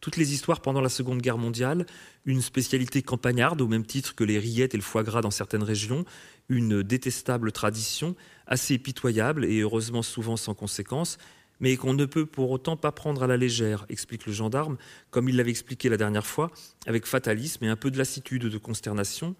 [0.00, 1.86] Toutes les histoires pendant la Seconde Guerre mondiale,
[2.24, 5.62] une spécialité campagnarde au même titre que les rillettes et le foie gras dans certaines
[5.62, 6.04] régions,
[6.48, 8.14] une détestable tradition,
[8.46, 11.18] assez pitoyable et heureusement souvent sans conséquence,
[11.60, 14.76] mais qu'on ne peut pour autant pas prendre à la légère, explique le gendarme,
[15.10, 16.50] comme il l'avait expliqué la dernière fois,
[16.86, 19.34] avec fatalisme et un peu de lassitude de consternation,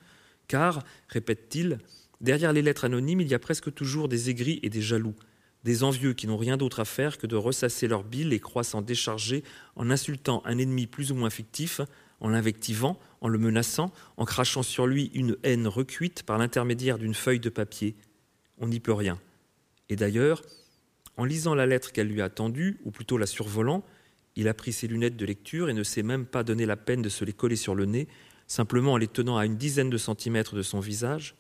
[0.48, 1.78] car, répète-t-il,
[2.20, 5.14] derrière les lettres anonymes, il y a presque toujours des aigris et des jaloux,
[5.66, 8.82] des envieux qui n'ont rien d'autre à faire que de ressasser leur bile et croissant
[8.82, 9.42] déchargés
[9.74, 11.80] en insultant un ennemi plus ou moins fictif,
[12.20, 17.14] en l'invectivant, en le menaçant, en crachant sur lui une haine recuite par l'intermédiaire d'une
[17.14, 17.96] feuille de papier.
[18.58, 19.18] On n'y peut rien.
[19.88, 20.42] Et d'ailleurs,
[21.16, 23.84] en lisant la lettre qu'elle lui a tendue, ou plutôt la survolant,
[24.36, 27.02] il a pris ses lunettes de lecture et ne s'est même pas donné la peine
[27.02, 28.06] de se les coller sur le nez,
[28.46, 31.34] simplement en les tenant à une dizaine de centimètres de son visage,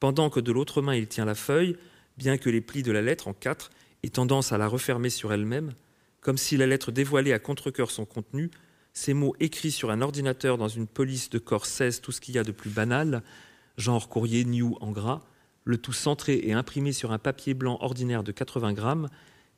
[0.00, 1.76] pendant que de l'autre main il tient la feuille,
[2.16, 3.70] bien que les plis de la lettre en quatre
[4.02, 5.72] aient tendance à la refermer sur elle-même,
[6.20, 8.50] comme si la lettre dévoilait à contre-cœur son contenu,
[8.92, 12.34] ces mots écrits sur un ordinateur dans une police de corps 16, tout ce qu'il
[12.34, 13.22] y a de plus banal,
[13.76, 15.22] genre courrier new en gras,
[15.64, 19.08] le tout centré et imprimé sur un papier blanc ordinaire de 80 grammes,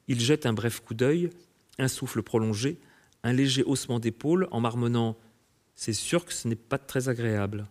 [0.09, 1.31] il jette un bref coup d'œil,
[1.79, 2.79] un souffle prolongé,
[3.23, 5.17] un léger haussement d'épaule en marmonnant
[5.75, 7.67] C'est sûr que ce n'est pas très agréable.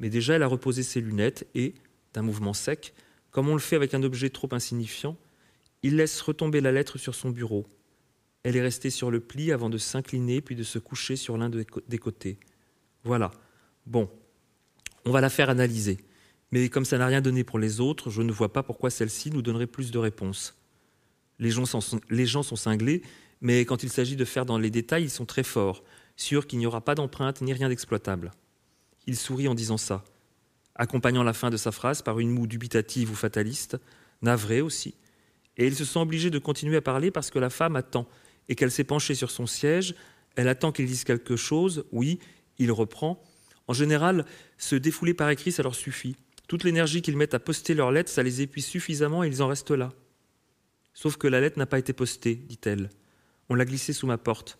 [0.00, 1.74] Mais déjà, elle a reposé ses lunettes et,
[2.14, 2.94] d'un mouvement sec,
[3.36, 5.14] comme on le fait avec un objet trop insignifiant,
[5.82, 7.66] il laisse retomber la lettre sur son bureau.
[8.44, 11.50] Elle est restée sur le pli avant de s'incliner puis de se coucher sur l'un
[11.50, 12.38] des côtés.
[13.04, 13.30] Voilà.
[13.84, 14.08] Bon,
[15.04, 15.98] on va la faire analyser.
[16.50, 19.30] Mais comme ça n'a rien donné pour les autres, je ne vois pas pourquoi celle-ci
[19.30, 20.56] nous donnerait plus de réponses.
[21.38, 23.02] Les gens, sont, les gens sont cinglés,
[23.42, 25.84] mais quand il s'agit de faire dans les détails, ils sont très forts,
[26.16, 28.30] sûrs qu'il n'y aura pas d'empreinte ni rien d'exploitable.
[29.06, 30.04] Il sourit en disant ça,
[30.76, 33.76] accompagnant la fin de sa phrase par une moue dubitative ou fataliste,
[34.22, 34.94] navrée aussi,
[35.56, 38.06] et il se sent obligé de continuer à parler parce que la femme attend,
[38.48, 39.94] et qu'elle s'est penchée sur son siège,
[40.36, 42.20] elle attend qu'il dise quelque chose, oui,
[42.58, 43.22] il reprend.
[43.66, 44.24] En général,
[44.58, 46.16] se défouler par écrit, ça leur suffit.
[46.46, 49.48] Toute l'énergie qu'ils mettent à poster leurs lettres, ça les épuise suffisamment et ils en
[49.48, 49.92] restent là.
[50.94, 52.90] Sauf que la lettre n'a pas été postée, dit-elle.
[53.48, 54.58] On l'a glissée sous ma porte.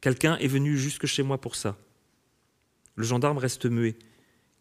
[0.00, 1.78] Quelqu'un est venu jusque chez moi pour ça.
[2.96, 3.96] Le gendarme reste muet.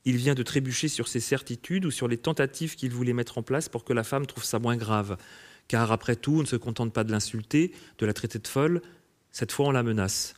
[0.05, 3.43] Il vient de trébucher sur ses certitudes ou sur les tentatives qu'il voulait mettre en
[3.43, 5.17] place pour que la femme trouve ça moins grave.
[5.67, 8.81] Car après tout, on ne se contente pas de l'insulter, de la traiter de folle,
[9.31, 10.33] cette fois on la menace.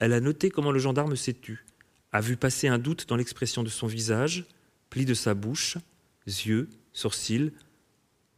[0.00, 1.64] Elle a noté comment le gendarme s'est tu,
[2.12, 4.46] a vu passer un doute dans l'expression de son visage,
[4.90, 5.78] pli de sa bouche,
[6.26, 7.52] yeux, sourcils.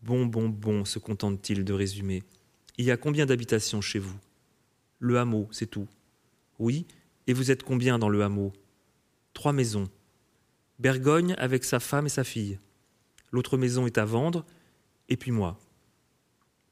[0.02, 2.22] Bon, bon, bon, se contente-t-il de résumer.
[2.78, 4.16] Il y a combien d'habitations chez vous?
[4.98, 5.88] Le hameau, c'est tout.
[6.58, 6.86] Oui,
[7.26, 8.52] et vous êtes combien dans le hameau?
[9.34, 9.88] Trois maisons.
[10.78, 12.58] Bergogne avec sa femme et sa fille.
[13.32, 14.44] L'autre maison est à vendre,
[15.08, 15.58] et puis moi.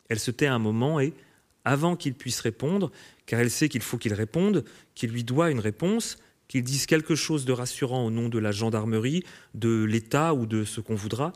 [0.08, 1.14] Elle se tait un moment et,
[1.64, 2.92] avant qu'il puisse répondre,
[3.26, 4.64] car elle sait qu'il faut qu'il réponde,
[4.94, 8.52] qu'il lui doit une réponse, qu'ils disent quelque chose de rassurant au nom de la
[8.52, 11.32] gendarmerie, de l'État ou de ce qu'on voudra,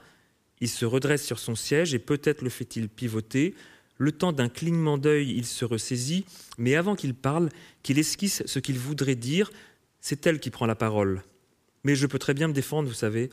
[0.60, 3.54] il se redresse sur son siège et peut-être le fait-il pivoter.
[3.96, 6.24] Le temps d'un clignement d'œil, il se ressaisit,
[6.56, 7.48] mais avant qu'il parle,
[7.82, 9.50] qu'il esquisse ce qu'il voudrait dire,
[10.00, 11.22] c'est elle qui prend la parole.
[11.84, 13.30] Mais je peux très bien me défendre, vous savez.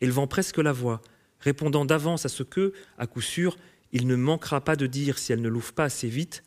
[0.00, 1.00] Elle vend presque la voix,
[1.40, 3.56] répondant d'avance à ce que, à coup sûr,
[3.92, 6.42] il ne manquera pas de dire si elle ne l'ouvre pas assez vite.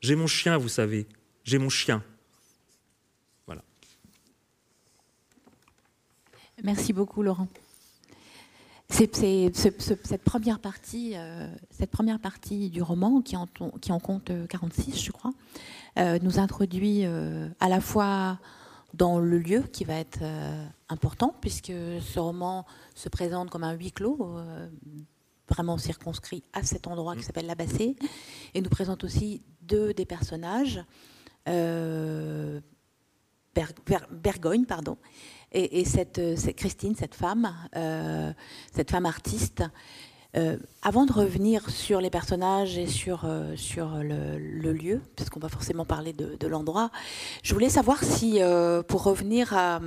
[0.00, 1.06] J'ai mon chien, vous savez,
[1.44, 2.02] j'ai mon chien.
[6.62, 7.48] Merci beaucoup, Laurent.
[8.90, 13.48] cette, première partie, euh, cette première partie du roman, qui en,
[13.80, 15.32] qui en compte 46, euh, je crois,
[15.98, 18.38] euh, nous introduit à la fois
[18.94, 20.20] dans le lieu qui va être
[20.88, 24.36] important, puisque ce roman se présente comme un huis clos,
[25.48, 27.96] vraiment circonscrit à cet endroit qui s'appelle la Bassée,
[28.54, 30.82] et nous présente aussi deux des personnages,
[34.10, 34.96] Bergogne, pardon,
[35.52, 38.32] et, euh, cette, Christine, cette femme, euh,
[38.72, 39.64] cette femme artiste,
[40.36, 45.84] euh, avant de revenir sur les personnages et sur, sur le, lieu, puisqu'on va forcément
[45.84, 46.90] parler de, l'endroit,
[47.42, 48.40] je voulais savoir si,
[48.88, 49.80] pour revenir à,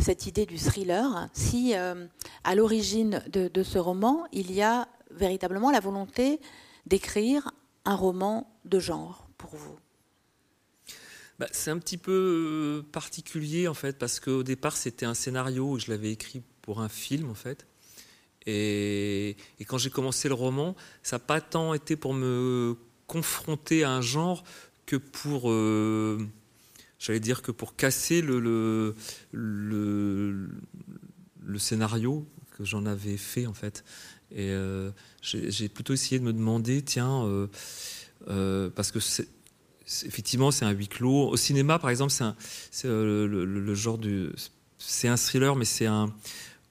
[0.00, 5.80] cette idée du thriller, si à l'origine de, ce roman, il y a véritablement la
[5.80, 6.40] volonté
[6.86, 7.50] d'écrire
[7.84, 9.76] un roman de genre pour vous?
[11.38, 15.78] Bah, c'est un petit peu euh, particulier en fait, parce qu'au départ c'était un scénario,
[15.78, 17.66] je l'avais écrit pour un film en fait.
[18.46, 22.76] Et, quand j'ai commencé le roman, ça n'a pas tant été pour me
[23.06, 24.44] confronter à un genre
[24.86, 26.26] que pour, euh,
[26.98, 28.94] j'allais dire que pour casser le, le,
[31.42, 32.26] le, scénario
[32.56, 33.84] que j'en avais fait en fait.
[34.30, 34.90] Et euh,
[35.22, 37.48] j'ai plutôt essayé de me demander, tiens,
[38.26, 39.00] parce que
[40.06, 41.28] effectivement, c'est un huis clos.
[41.28, 44.32] Au cinéma, par exemple, c'est euh, le, genre de.
[44.78, 46.12] C'est un thriller, mais c'est un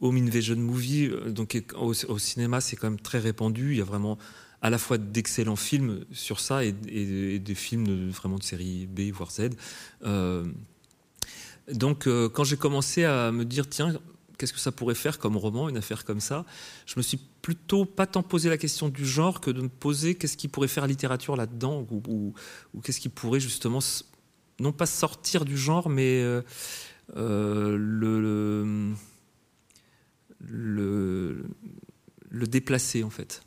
[0.02, 1.10] home invasion movie.
[1.28, 3.72] Donc, au, cinéma, c'est quand même très répandu.
[3.72, 4.18] Il y a vraiment
[4.62, 9.30] à la fois d'excellents films sur ça et, des films vraiment de série B voire
[9.30, 9.50] Z.
[11.70, 13.94] donc quand j'ai commencé à me dire tiens
[14.38, 16.46] qu'est-ce que ça pourrait faire comme roman, une affaire comme ça
[16.86, 20.16] Je me suis plutôt pas tant posé la question du genre que de me poser
[20.16, 22.34] qu'est-ce qui pourrait faire littérature là-dedans ou,
[22.84, 23.80] qu'est-ce qui pourrait justement
[24.60, 26.42] non pas sortir du genre, mais euh,
[27.16, 28.94] euh, le,
[30.48, 31.46] le,
[32.30, 33.42] le, déplacer en fait.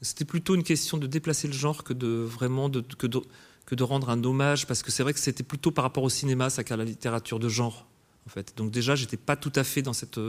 [0.00, 3.20] C'était plutôt une question de déplacer le genre que de vraiment de, que de,
[3.66, 6.10] que de rendre un hommage, parce que c'est vrai que c'était plutôt par rapport au
[6.10, 7.86] cinéma, ça qu'à la littérature de genre
[8.26, 8.54] en fait.
[8.56, 10.20] Donc déjà, j'étais pas tout à fait dans cette,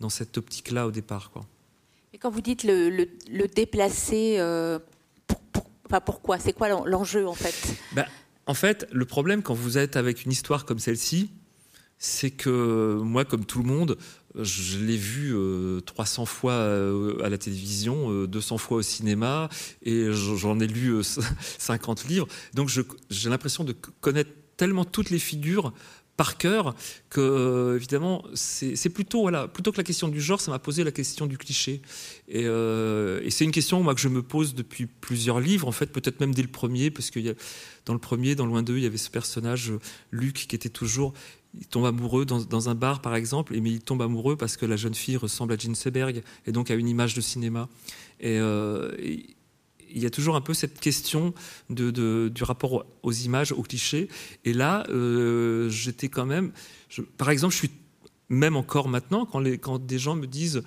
[0.00, 1.30] dans cette optique-là au départ.
[1.30, 1.46] Quoi.
[2.12, 4.78] Et quand vous dites le, le, déplacer, euh,
[5.86, 6.38] enfin, pourquoi?
[6.38, 7.54] C'est quoi l'enjeu en fait?
[7.92, 8.06] Ben,
[8.46, 11.30] En fait, le problème quand vous êtes avec une histoire comme celle-ci,
[11.98, 13.96] c'est que moi, comme tout le monde,
[14.36, 15.34] je l'ai vu
[15.84, 19.48] 300 euh, fois euh, à la télévision, 200 fois au cinéma,
[19.82, 21.02] et j'en ai lu
[21.58, 22.28] 50 livres.
[22.54, 25.72] Donc j'ai l'impression de connaître tellement toutes les figures
[26.20, 26.74] par cœur
[27.08, 30.84] que euh, évidemment c'est plutôt voilà plutôt que la question du genre ça m'a posé
[30.84, 31.80] la question du cliché
[32.28, 36.20] et, euh, c'est une question que je me pose depuis plusieurs livres en fait peut-être
[36.20, 37.20] même dès le premier parce que
[37.86, 39.72] dans le premier dans loin 2 il y avait ce personnage
[40.10, 41.14] Luc qui était toujours
[41.58, 44.76] il tombe amoureux dans, un bar par exemple mais il tombe amoureux parce que la
[44.76, 47.68] jeune fille ressemble à Jean Seberg et donc à une image de cinéma
[48.20, 49.36] et, euh, et
[49.92, 51.34] il y a toujours un peu cette question
[51.68, 54.08] de, du rapport aux images, aux clichés.
[54.44, 56.52] Et là, euh, j'étais quand même.
[57.16, 57.70] par exemple, je suis
[58.28, 60.62] même encore maintenant, quand, quand des gens me disent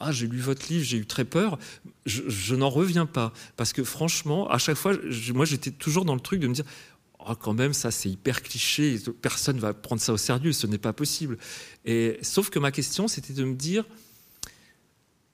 [0.00, 1.58] ah, j'ai lu votre livre, j'ai eu très peur.
[2.04, 3.32] Je, n'en reviens pas.
[3.56, 4.94] Parce que franchement, à chaque fois,
[5.32, 6.64] moi, j'étais toujours dans le truc de me dire
[7.28, 8.98] oh, quand même, ça, c'est hyper cliché.
[9.22, 10.52] Personne va prendre ça au sérieux.
[10.52, 11.38] Ce n'est pas possible.
[11.84, 13.84] Et, sauf que ma question, c'était de me dire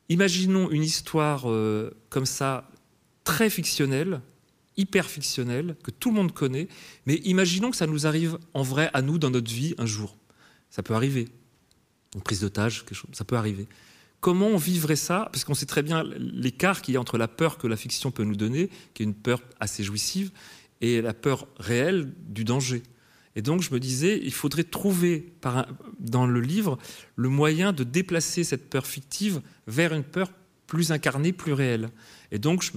[0.08, 2.68] imaginons une histoire euh, comme ça,
[3.24, 4.20] très fictionnel,
[4.76, 6.68] hyper fictionnel, que tout le monde connaît,
[7.06, 10.16] mais imaginons que ça nous arrive en vrai à nous dans notre vie un jour.
[10.68, 11.28] Ça peut arriver.
[12.14, 13.68] Une prise d'otage, quelque chose, ça peut arriver.
[14.20, 15.28] Comment on vivrait ça?
[15.32, 18.10] Parce qu'on sait très bien l'écart qu'il y a entre la peur que la fiction
[18.10, 20.30] peut nous donner, qui est une peur assez jouissive,
[20.80, 22.82] et la peur réelle du danger.
[23.36, 25.32] Et donc je me disais, il faudrait trouver
[25.98, 26.78] dans le livre
[27.16, 30.30] le moyen de déplacer cette peur fictive vers une peur
[30.66, 31.90] plus incarnée, plus réelle.
[32.32, 32.72] Et donc je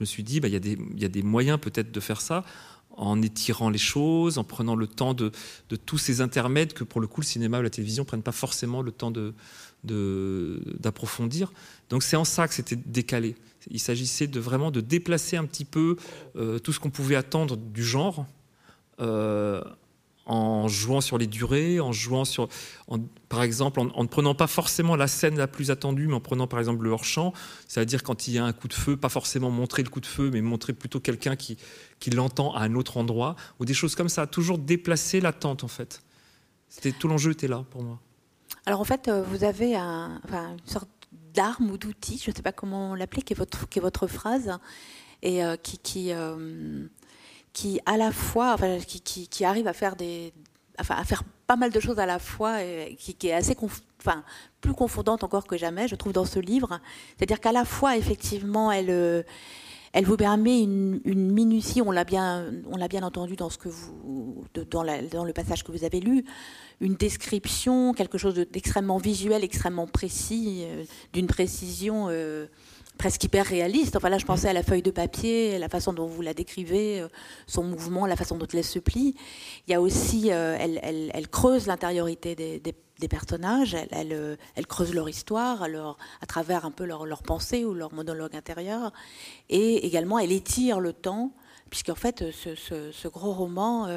[0.00, 2.44] me, suis dit, bah, il y, a des moyens peut-être de faire ça
[2.96, 5.32] en étirant les choses, en prenant le temps de,
[5.84, 8.32] tous ces intermèdes que pour le coup le cinéma ou la télévision ne prennent pas
[8.32, 9.12] forcément le temps
[9.84, 11.52] d'approfondir.
[11.90, 13.34] Donc c'est en ça que c'était décalé.
[13.70, 15.96] Il s'agissait de vraiment de déplacer un petit peu
[16.36, 18.26] euh, tout ce qu'on pouvait attendre du genre
[19.00, 19.62] euh,
[20.26, 22.48] en jouant sur les durées, en jouant sur,
[23.28, 26.46] par exemple, en, ne prenant pas forcément la scène la plus attendue, mais en prenant
[26.46, 27.32] par exemple le hors-champ,
[27.68, 30.06] c'est-à-dire quand il y a un coup de feu, pas forcément montrer le coup de
[30.06, 31.58] feu, mais montrer plutôt quelqu'un qui,
[32.12, 36.02] l'entend à un autre endroit, ou des choses comme ça, toujours déplacer l'attente en fait.
[36.68, 37.98] C'était tout l'enjeu était là pour moi.
[38.66, 40.88] Alors en fait, euh, vous avez un, une sorte
[41.34, 44.58] d'arme ou d'outil, je ne sais pas comment l'appeler, qui qui est votre phrase,
[45.22, 46.86] et euh, qui, qui euh,
[47.52, 50.32] qui à la fois, enfin, qui, qui, arrive à faire des,
[50.78, 53.56] enfin, à faire pas mal de choses à la fois, et qui, qui est assez,
[54.00, 54.24] enfin,
[54.60, 56.80] plus confondante encore que jamais, je trouve, dans ce livre.
[57.16, 59.22] C'est-à-dire qu'à la fois, effectivement, elle, euh,
[59.94, 61.80] elle vous permet une, minutie.
[61.80, 62.52] On l'a bien,
[63.02, 63.48] entendu dans
[65.24, 66.24] le passage que vous avez lu,
[66.80, 72.08] une description, quelque chose d'extrêmement visuel, extrêmement précis, euh, d'une précision.
[72.10, 72.46] Euh,
[72.98, 73.96] presque hyper réaliste.
[73.96, 77.00] Enfin là, je pensais à la feuille de papier, la façon dont vous la décrivez,
[77.00, 77.08] euh,
[77.48, 79.16] son mouvement, la façon dont elle se plie.
[79.66, 84.66] Il y a aussi, elle, creuse l'intériorité des, des, des, personnages, elle, elle, euh, elle,
[84.66, 88.92] creuse leur histoire, leur, à travers un peu leur, leur pensée ou leur monologue intérieur,
[89.48, 91.32] et également elle étire le temps,
[91.70, 93.88] puisqu'en fait, ce, ce, ce, gros roman.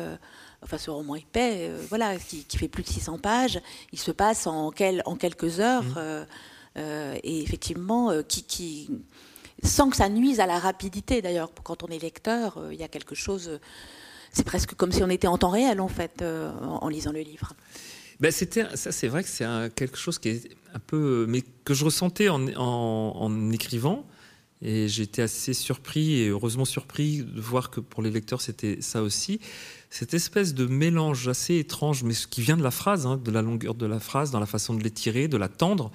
[0.63, 4.47] enfin ce roman épais, voilà, qui, qui, fait plus de 600 pages, il se passe
[4.47, 5.83] en, quel, en quelques heures.
[5.83, 6.25] Mmh.
[6.77, 8.89] Euh, et effectivement, euh, qui,
[9.63, 11.49] sans que ça nuise à la rapidité d'ailleurs.
[11.63, 13.59] Quand on est lecteur, euh, il y a quelque chose.
[14.31, 17.53] c'est presque comme si on était en temps réel en fait en, lisant le livre.
[18.19, 21.85] Ben ça, c'est vrai que c'est quelque chose qui est un peu, mais que je
[21.85, 24.05] ressentais en, écrivant.
[24.63, 29.03] Et j'étais assez surpris et heureusement surpris de voir que pour les lecteurs c'était ça
[29.03, 29.39] aussi.
[29.91, 33.29] Cette espèce de mélange assez étrange, mais ce qui vient de la phrase, hein, de
[33.29, 35.91] la longueur de la phrase, dans la façon de l'étirer, de l'attendre,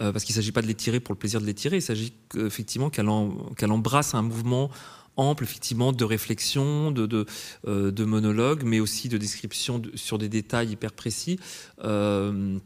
[0.00, 2.12] euh, parce qu'il ne s'agit pas de l'étirer pour le plaisir de l'étirer, il s'agit
[2.36, 4.70] effectivement qu'elle embrasse un mouvement
[5.16, 7.26] ample effectivement de réflexion, de, de,
[7.66, 11.38] euh, monologue, mais aussi de description sur des détails hyper précis,
[11.84, 12.58] euh,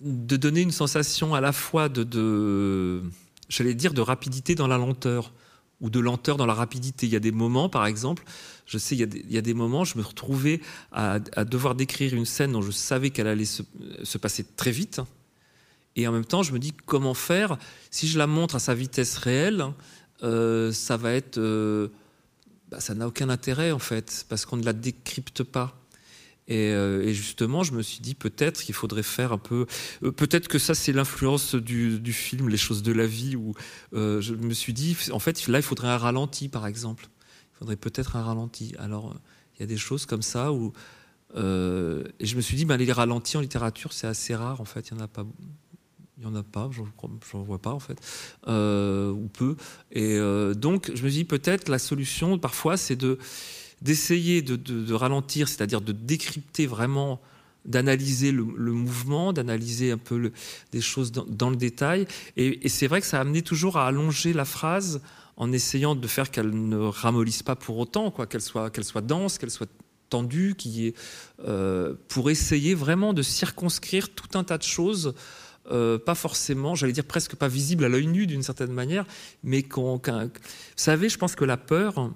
[0.00, 3.02] de donner une sensation à la fois de,
[3.48, 5.32] j'allais dire, de rapidité dans la lenteur
[5.80, 7.06] ou de lenteur dans la rapidité.
[7.06, 8.24] Il y a des moments, par exemple,
[8.66, 10.60] je sais, il y a des, moments, je me retrouvais
[10.92, 13.62] à, devoir décrire une scène dont je savais qu'elle allait se,
[14.18, 15.00] passer très vite.
[15.96, 17.56] Et en même temps, je me dis comment faire
[17.90, 19.66] si je la montre à sa vitesse réelle,
[20.22, 21.88] euh, ça va être, euh,
[22.70, 25.84] bah, ça n'a aucun intérêt en fait, parce qu'on ne la décrypte pas.
[26.50, 29.66] Euh, et, justement, je me suis dit peut-être qu'il faudrait faire un peu.
[30.02, 33.54] Euh, peut-être que ça, c'est l'influence du, film Les choses de la vie, où
[33.94, 37.08] euh, je me suis dit, en fait, là, il faudrait un ralenti, par exemple.
[37.54, 38.74] Il faudrait peut-être un ralenti.
[38.78, 39.14] Alors,
[39.56, 40.72] il y a des choses comme ça où.
[41.36, 44.90] et je me suis dit, ben, les ralentis en littérature, c'est assez rare, en fait.
[44.90, 45.24] Il n'y en a pas.
[46.18, 46.82] Il y en a pas, je
[47.36, 47.98] n'en vois pas en fait,
[48.46, 49.56] ou peu.
[49.90, 50.16] Et
[50.54, 53.18] donc, je me dis peut-être la solution, parfois, c'est de,
[53.84, 57.20] d'essayer de, ralentir, c'est-à-dire de décrypter vraiment,
[57.66, 60.32] d'analyser le, mouvement, d'analyser un peu
[60.72, 62.06] des choses dans, le détail.
[62.36, 65.02] Et, c'est vrai que ça a amené toujours à allonger la phrase
[65.36, 68.70] en essayant de faire qu'elle ne ramollisse pas pour autant, quoi, qu'elle soit,
[69.02, 69.70] dense, qu'elle soit
[70.08, 70.56] tendue,
[71.40, 75.14] euh, pour essayer vraiment de circonscrire tout un tas de choses.
[75.70, 79.06] Euh, pas forcément, j'allais dire presque pas visibles à l'œil nu d'une certaine manière,
[79.42, 80.30] mais qu'on, vous
[80.76, 82.12] savez, je pense que la peur,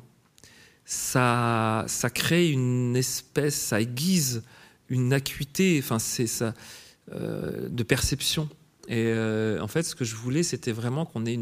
[0.84, 4.42] ça, ça crée une espèce, ça aiguise
[4.90, 6.52] une acuité, enfin c'est ça,
[7.12, 8.50] euh, de perception.
[8.86, 11.38] Et euh, en fait, ce que je voulais, c'était vraiment qu'on ait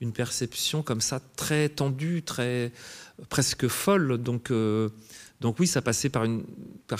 [0.00, 2.72] une, perception comme ça, très tendue, très
[3.28, 4.18] presque folle.
[4.18, 4.50] Donc,
[5.40, 6.26] donc oui, ça passait par,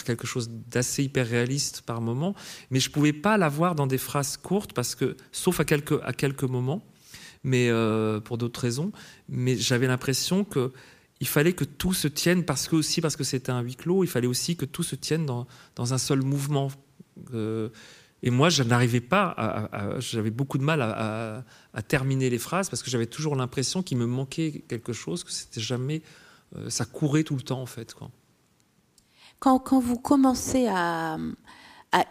[0.05, 2.35] quelque chose d'assez hyper réaliste par moment,
[2.70, 6.83] mais je pouvais pas l'avoir dans des phrases courtes parce que, sauf à quelques, moments,
[7.44, 7.70] mais
[8.24, 8.92] pour d'autres raisons.
[9.29, 10.72] Mais j'avais l'impression que
[11.20, 14.05] il fallait que tout se tienne, parce que aussi parce que c'était un huis clos,
[14.05, 16.70] il fallait aussi que tout se tienne dans, un seul mouvement.
[17.35, 17.68] Euh,
[18.22, 22.90] et moi, je n'arrivais pas, j'avais beaucoup de mal à, terminer les phrases parce que
[22.90, 26.03] j'avais toujours l'impression qu'il me manquait quelque chose, que c'était jamais,
[26.57, 27.94] euh, ça courait tout le temps en fait.
[29.40, 31.18] Quand, quand vous commencez à,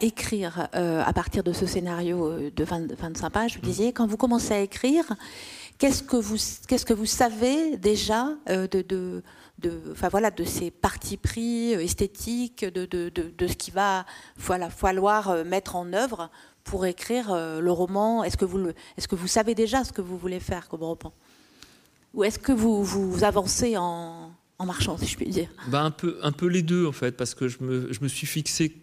[0.02, 3.70] écrire euh, à partir de ce scénario de 25 pages, vous mmh.
[3.70, 5.16] disiez, quand vous commencez à écrire,
[5.80, 6.36] Qu'est-ce que vous,
[6.68, 9.22] qu'est-ce que vous savez déjà euh, de, de,
[9.60, 14.04] de, enfin voilà, de ces partis pris euh, esthétiques, de, de, de, ce qui va
[14.36, 16.28] voilà, falloir euh, mettre en œuvre
[16.64, 18.22] pour écrire le roman?
[18.22, 20.82] Est-ce que, vous le, est-ce que vous savez déjà ce que vous voulez faire comme
[20.82, 21.14] roman?
[22.12, 25.90] Ou est-ce que vous, vous avancez en, en marchant, si je puis dire bah un,
[25.90, 28.76] peu, un peu les deux, en fait, parce que je me, je me suis fixé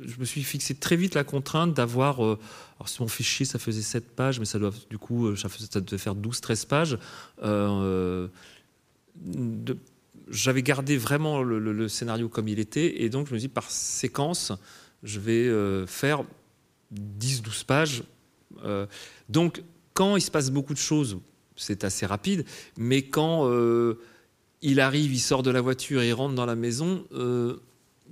[0.00, 2.24] je me suis fixé très vite la contrainte d'avoir.
[2.24, 2.38] Euh,
[2.78, 5.48] alors, si mon fichier, ça faisait 7 pages, mais ça doit, du coup, euh, ça,
[5.80, 6.98] devait faire 12-13 pages.
[7.42, 8.28] Euh,
[10.28, 14.52] j'avais gardé vraiment le, scénario comme il était, et donc je me dis, par séquence,
[15.02, 16.22] je vais faire
[16.94, 18.04] 10-12 pages.
[19.28, 21.18] donc, quand il se passe beaucoup de choses,
[21.56, 22.46] c'est assez rapide,
[22.78, 23.46] mais quand
[24.62, 27.04] il arrive, il sort de la voiture et il rentre dans la maison,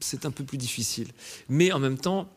[0.00, 1.08] c'est un peu plus difficile.
[1.48, 2.28] Mais en même temps,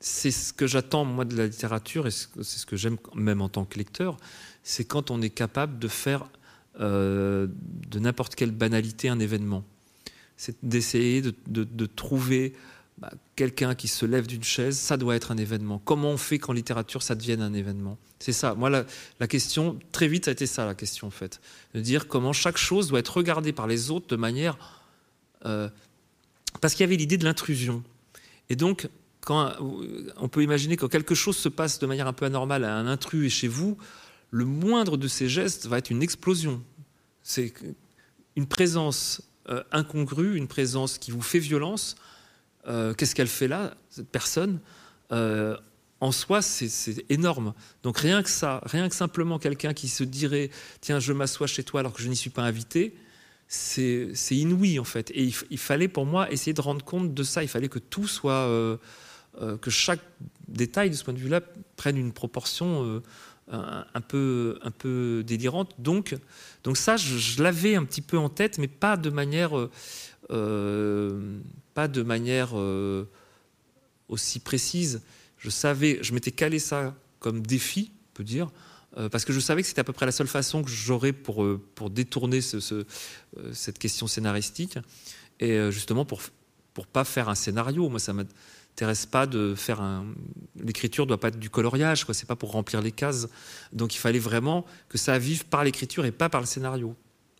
[0.00, 3.48] c'est ce que j'attends moi de la littérature et c'est ce que j'aime même en
[3.48, 4.16] tant que lecteur,
[4.62, 6.26] c'est quand on est capable de faire
[6.80, 7.46] euh,
[7.88, 9.64] de n'importe quelle banalité un événement.
[10.36, 12.54] C'est d'essayer de, trouver
[13.00, 15.80] bah, quelqu'un qui se lève d'une chaise, ça doit être un événement.
[15.84, 17.98] Comment on fait qu'en littérature ça devienne un événement?
[18.18, 18.54] C'est ça.
[18.54, 21.40] Moi, la, question, très vite, ça a été ça la question en fait.
[21.74, 24.58] De dire comment chaque chose doit être regardée par les autres de manière
[25.46, 25.70] euh,
[26.60, 27.82] parce qu'il y avait l'idée de l'intrusion.
[28.48, 28.88] Et donc,
[29.20, 29.52] quand
[30.16, 33.26] on peut imaginer que quelque chose se passe de manière un peu anormale, un intrus
[33.26, 33.78] est chez vous,
[34.30, 36.62] le moindre de ces gestes va être une explosion.
[37.22, 37.52] C'est
[38.36, 41.96] une présence euh, incongrue, une présence qui vous fait violence.
[42.66, 44.60] Euh, qu'est-ce qu'elle fait là, cette personne?
[45.12, 45.56] Euh,
[46.00, 47.52] En soi, c'est énorme.
[47.82, 51.62] Donc rien que ça, rien que simplement quelqu'un qui se dirait, tiens, je m'assois chez
[51.62, 52.94] toi alors que je n'y suis pas invité,
[53.48, 55.10] c'est inouï en fait.
[55.10, 57.42] Et il, fallait pour moi essayer de rendre compte de ça.
[57.42, 58.78] Il fallait que tout soit, euh,
[59.60, 60.00] que chaque
[60.48, 61.40] détail de ce point de vue-là
[61.76, 63.02] prenne une proportion
[63.50, 65.74] un, peu, un peu délirante.
[65.78, 66.16] Donc,
[66.64, 69.52] donc ça, je, l'avais un petit peu en tête, mais pas de manière,
[71.88, 72.54] de manière
[74.08, 75.02] aussi précise.
[75.38, 78.50] Je savais, je m'étais calé ça comme défi, on peut dire.
[78.96, 81.12] Euh, parce que je savais que c'était à peu près la seule façon que j'aurais
[81.12, 82.84] pour, euh, pour détourner ce, euh,
[83.52, 84.78] cette question scénaristique,
[85.38, 86.20] et justement pour
[86.74, 87.88] pour pas faire un scénario.
[87.88, 90.06] Moi, ça m'intéresse pas de faire un.
[90.56, 92.14] L'écriture doit pas être du coloriage, quoi.
[92.14, 93.28] C'est pas pour remplir les cases.
[93.72, 96.94] Donc, il fallait vraiment que ça vive par l'écriture et pas par le scénario,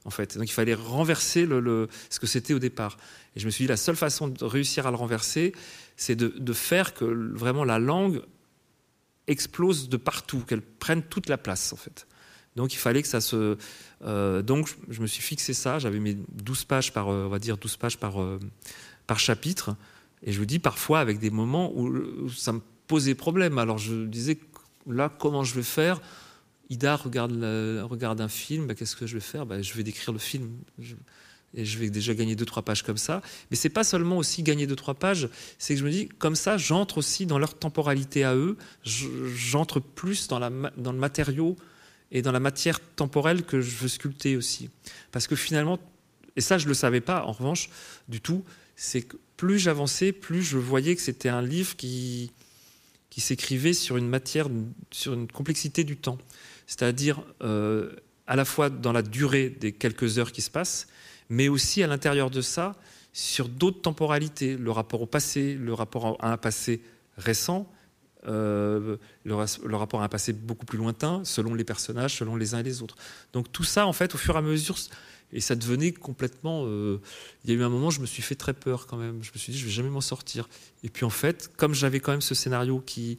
[0.05, 0.39] en fait.
[0.39, 2.97] Donc, il fallait renverser ce que c'était au départ.
[3.37, 5.53] Et je me suis dit, la seule façon de réussir à le renverser,
[5.97, 8.23] c'est de, faire que vraiment la langue
[9.27, 12.07] explose de partout, qu'elle prenne toute la place en fait.
[12.57, 13.57] Donc il fallait que ça se.
[14.43, 15.79] donc je me suis fixé ça.
[15.79, 18.17] J'avais mes 12 pages par, on va dire 12 pages par,
[19.07, 19.77] par chapitre.
[20.23, 23.59] Et je vous dis parfois avec des moments où, ça me posait problème.
[23.59, 24.39] Alors je disais
[24.87, 26.01] là comment je vais faire.
[26.71, 29.45] Ida regarde, un film, bah, qu'est-ce que je vais faire?
[29.45, 30.57] Bah, Je vais décrire le film.
[31.53, 33.23] et je vais déjà gagner deux trois pages comme ça.
[33.51, 36.37] Mais c'est pas seulement aussi gagner deux trois pages, c'est que je me dis comme
[36.37, 41.57] ça, j'entre aussi dans leur temporalité à eux, j'entre plus dans, le matériau
[42.13, 44.71] et dans la matière temporelle que je veux sculpter aussi.
[45.11, 45.81] Parce que finalement,
[46.37, 47.69] et ça je le savais pas en revanche
[48.09, 48.45] du tout,
[48.77, 52.31] c'est que plus j'avançais, plus je voyais que c'était un livre qui
[53.11, 54.49] qui s'écrivait sur une matière,
[54.93, 56.19] sur une complexité du temps
[56.71, 57.91] c'est-à-dire euh,
[58.29, 60.87] à la fois dans la durée des quelques heures qui se passent,
[61.29, 62.77] mais aussi à l'intérieur de ça
[63.13, 66.81] sur d'autres temporalités, le rapport au passé, le rapport à un passé
[67.17, 67.69] récent,
[68.29, 69.35] euh, le,
[69.75, 72.83] rapport à un passé beaucoup plus lointain, selon les personnages, selon les uns et les
[72.83, 72.95] autres.
[73.33, 74.77] Donc tout ça, en fait, au fur et à mesure,
[75.33, 76.67] et ça devenait complètement.
[76.67, 77.01] Euh,
[77.43, 79.25] il y a eu un moment, je me suis fait très peur quand même.
[79.25, 80.49] Je me suis dit, je vais jamais m'en sortir.
[80.85, 83.19] Et puis en fait, comme j'avais quand même ce scénario qui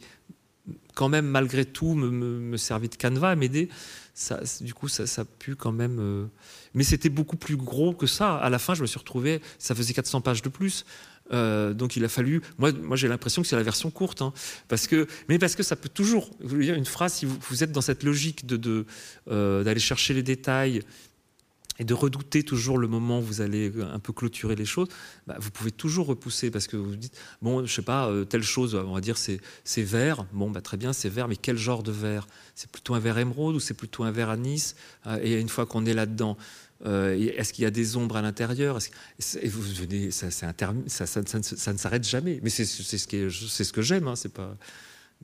[0.94, 3.68] quand même, malgré tout, me, me, de canevas m'aider.
[4.14, 5.98] Ça, du coup, ça, ça a pu quand même.
[6.00, 6.26] Euh,
[6.74, 8.36] mais c'était beaucoup plus gros que ça.
[8.36, 10.84] À la fin, je me suis retrouvé, ça faisait 400 pages de plus.
[11.32, 12.42] Euh, donc il a fallu.
[12.58, 14.32] Moi, j'ai l'impression que c'est la version courte, hein,
[14.68, 16.30] parce que, mais parce que ça peut toujours.
[16.42, 18.84] dire une phrase, si vous, êtes dans cette logique de
[19.30, 20.82] euh, d'aller chercher les détails,
[21.78, 24.88] et de redouter toujours le moment où vous allez un peu clôturer les choses,
[25.26, 28.24] bah, vous pouvez toujours repousser parce que vous vous dites, bon, je sais pas, euh,
[28.24, 29.40] telle chose, on va dire c'est,
[29.82, 32.26] vert, bon, bah, très bien, c'est vert, mais quel genre de vert?
[32.54, 35.64] C'est plutôt un vert émeraude ou c'est plutôt un vert anis euh, Et une fois
[35.64, 36.36] qu'on est là-dedans,
[36.84, 38.78] euh, est-ce qu'il y a des ombres à l'intérieur?
[39.40, 40.52] Et vous venez, ça, ça,
[40.88, 42.40] ça, ne s'arrête jamais.
[42.42, 44.56] Mais c'est, ce, ce que j'aime, hein, pas...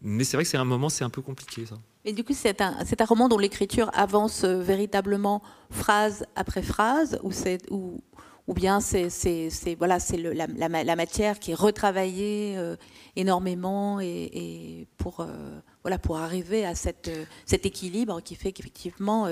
[0.03, 1.77] Mais c'est vrai que c'est un moment, c'est un peu compliqué ça.
[2.09, 7.21] Et du coup, c'est un, un, roman dont l'écriture avance euh, véritablement phrase après phrase,
[7.23, 7.33] ou,
[7.71, 8.01] ou,
[8.47, 9.11] ou bien c'est
[9.77, 12.77] voilà, la, la, la, matière qui est retravaillée euh,
[13.15, 17.11] énormément et, et pour, euh, voilà, pour arriver à cette,
[17.45, 19.29] cet équilibre qui fait qu'effectivement,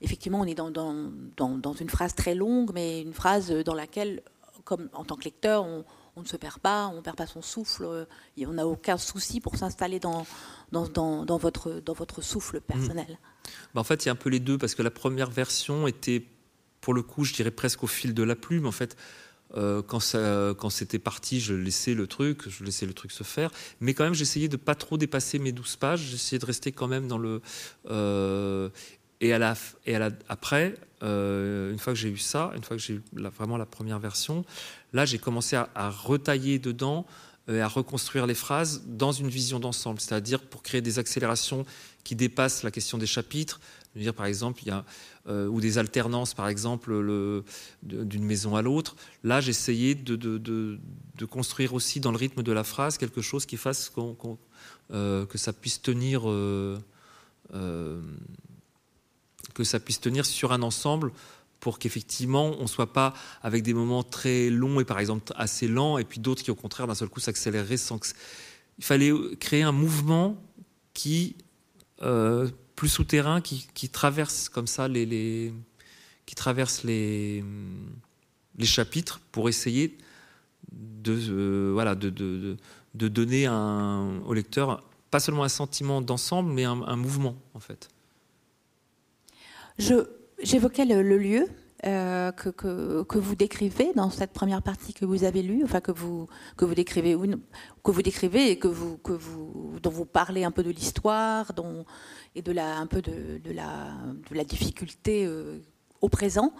[0.00, 0.94] effectivement, on est dans, dans,
[1.36, 4.22] dans, dans, une phrase très longue, mais une phrase dans laquelle,
[4.64, 5.84] comme en tant que lecteur, on,
[6.16, 8.06] on ne se perd pas, on ne perd pas son souffle,
[8.36, 10.26] et on n'a aucun souci pour s'installer dans,
[10.72, 13.50] dans, votre, dans votre souffle personnel mmh.
[13.74, 15.86] bah, En fait, il y a un peu les deux, parce que la première version
[15.86, 16.24] était,
[16.80, 18.66] pour le coup, je dirais presque au fil de la plume.
[18.66, 18.96] En fait,
[19.56, 23.24] euh, quand, ça, quand c'était parti, je laissais le truc, je laissais le truc se
[23.24, 23.50] faire.
[23.80, 26.00] Mais quand même, j'essayais de pas trop dépasser mes 12 pages.
[26.00, 27.42] J'essayais de rester quand même dans le.
[27.88, 28.68] Euh,
[29.20, 29.54] et, à la,
[29.86, 32.94] et à la, après, euh, une fois que j'ai eu ça, une fois que j'ai
[32.94, 34.44] eu vraiment la première version,
[34.92, 37.06] là, j'ai commencé à, retailler dedans
[37.48, 41.64] et à reconstruire les phrases dans une vision d'ensemble, c'est-à-dire pour créer des accélérations
[42.04, 43.60] qui dépassent la question des chapitres.
[43.96, 44.84] Dire, par exemple, il y a,
[45.26, 46.92] euh, ou des alternances, par exemple,
[47.82, 48.94] d'une maison à l'autre.
[49.24, 50.78] Là, j'essayais de, de,
[51.26, 53.92] construire aussi dans le rythme de la phrase quelque chose qui fasse
[54.92, 56.78] euh, que ça puisse tenir, euh,
[59.54, 61.12] que ça puisse tenir sur un ensemble
[61.60, 65.68] pour qu'effectivement on ne soit pas avec des moments très longs et par exemple assez
[65.68, 68.08] lents et puis d'autres qui au contraire d'un seul coup s'accéléreraient sans que...
[68.78, 70.42] Il fallait créer un mouvement
[70.94, 71.36] qui
[72.02, 75.52] euh, plus souterrain qui, traverse comme ça les,
[76.24, 77.44] qui traverse les,
[78.56, 79.98] les chapitres pour essayer
[80.72, 82.56] de euh, voilà de, de,
[82.94, 87.60] de, donner un, au lecteur pas seulement un sentiment d'ensemble mais un, un mouvement en
[87.60, 87.90] fait.
[89.78, 91.46] Je J'évoquais le, lieu
[91.84, 95.92] euh, que, que, vous décrivez dans cette première partie que vous avez lue, enfin que
[95.92, 97.16] vous que vous décrivez
[97.84, 101.52] que vous décrivez et que vous que vous dont vous parlez un peu de l'histoire,
[102.34, 103.92] et de la un peu de, de la
[104.30, 105.58] de la difficulté euh,
[106.00, 106.52] au présent.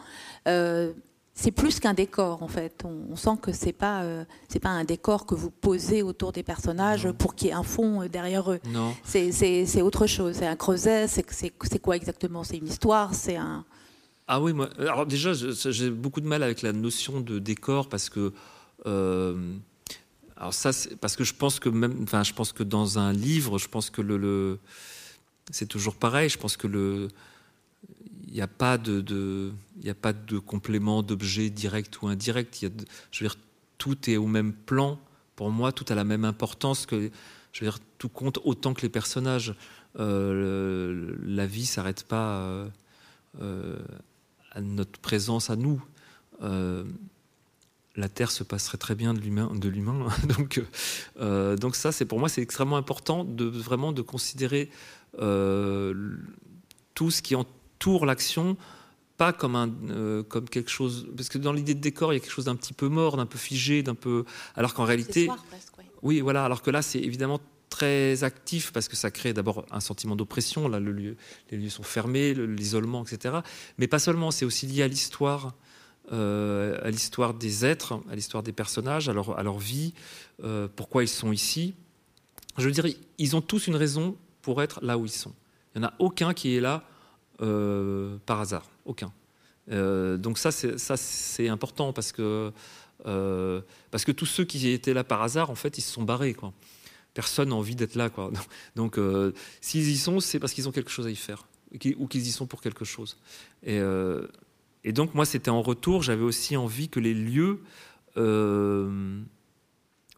[0.49, 0.93] Euh,
[1.41, 2.85] c'est plus qu'un décor en fait.
[2.85, 4.05] On, sent que c'est pas
[4.49, 7.63] c'est pas un décor que vous posez autour des personnages pour qu'il y ait un
[7.63, 8.61] fond derrière eux.
[8.67, 8.95] Non.
[9.05, 10.37] C'est autre chose.
[10.37, 11.07] C'est un creuset.
[11.09, 12.45] C'est quoi exactement?
[12.45, 13.15] C'est une histoire?
[13.15, 13.65] C'est un
[14.33, 18.09] ah oui, moi, alors déjà, j'ai beaucoup de mal avec la notion de décor parce
[18.09, 18.33] que.
[18.87, 19.57] Euh,
[20.37, 20.71] alors ça,
[21.01, 23.91] parce que je pense que même, enfin, je pense que dans un livre, je pense
[23.91, 24.61] que le,
[25.51, 26.29] c'est toujours pareil.
[26.29, 27.09] Je pense que le,
[28.31, 29.53] il n'y a pas de,
[29.83, 32.63] il a pas de complément d'objet direct ou indirect.
[32.63, 32.71] Y
[33.11, 33.37] je veux dire,
[33.79, 34.99] tout est au même plan.
[35.37, 37.11] Pour moi, tout a la même importance que,
[37.53, 39.55] je veux dire, tout compte autant que les personnages.
[39.99, 42.71] Euh, la vie s'arrête pas.
[43.41, 43.79] Euh,
[44.53, 45.83] à notre présence à nous.
[46.43, 46.85] Euh,
[47.97, 49.51] la Terre se passerait très bien de l'humain.
[49.55, 50.09] De l'humain.
[50.39, 50.63] donc,
[51.21, 54.71] euh, donc ça, c'est pour moi, c'est extrêmement important de vraiment de considérer
[55.19, 56.17] euh,
[56.95, 57.55] tout ce qui entoure
[58.05, 58.57] l'action,
[59.17, 61.07] pas comme, un, euh, comme quelque chose.
[61.17, 63.17] Parce que dans l'idée de décor, il y a quelque chose d'un petit peu mort,
[63.17, 64.25] d'un peu figé, d'un peu.
[64.57, 65.27] Alors qu'en réalité.
[65.27, 65.73] Presque,
[66.03, 66.21] oui.
[66.21, 66.45] voilà.
[66.45, 70.69] Alors que là, c'est évidemment très actif parce que ça crée d'abord un sentiment d'oppression.
[70.69, 71.17] Là, le lieu,
[71.51, 73.41] les lieux sont fermés, l'isolement, etc.
[73.79, 75.55] Mais pas seulement, c'est aussi lié à l'histoire.
[76.13, 79.95] Euh, à l'histoire des êtres, à l'histoire des personnages, à leur, à leur vie,
[80.43, 81.75] euh, pourquoi ils sont ici.
[82.59, 82.87] Je veux dire,
[83.19, 85.33] ils ont tous une raison pour être là où ils sont.
[85.75, 86.83] Il n'y en a aucun qui est là
[87.41, 89.13] euh, par hasard, aucun.
[89.69, 92.53] donc ça, c'est important parce que,
[93.05, 96.35] parce que tous ceux qui étaient là par hasard, en fait, ils se sont barrés.
[96.35, 96.53] Quoi.
[97.15, 98.11] Personne n'a envie d'être là.
[98.11, 98.31] Quoi.
[98.77, 98.99] Donc
[99.61, 101.47] s'ils y sont, c'est parce qu'ils ont quelque chose à y faire
[101.99, 103.17] ou qu'ils y sont pour quelque chose.
[103.63, 103.81] Et,
[104.83, 107.61] et donc moi, c'était en retour, j'avais aussi envie que les lieux,
[108.17, 109.21] euh,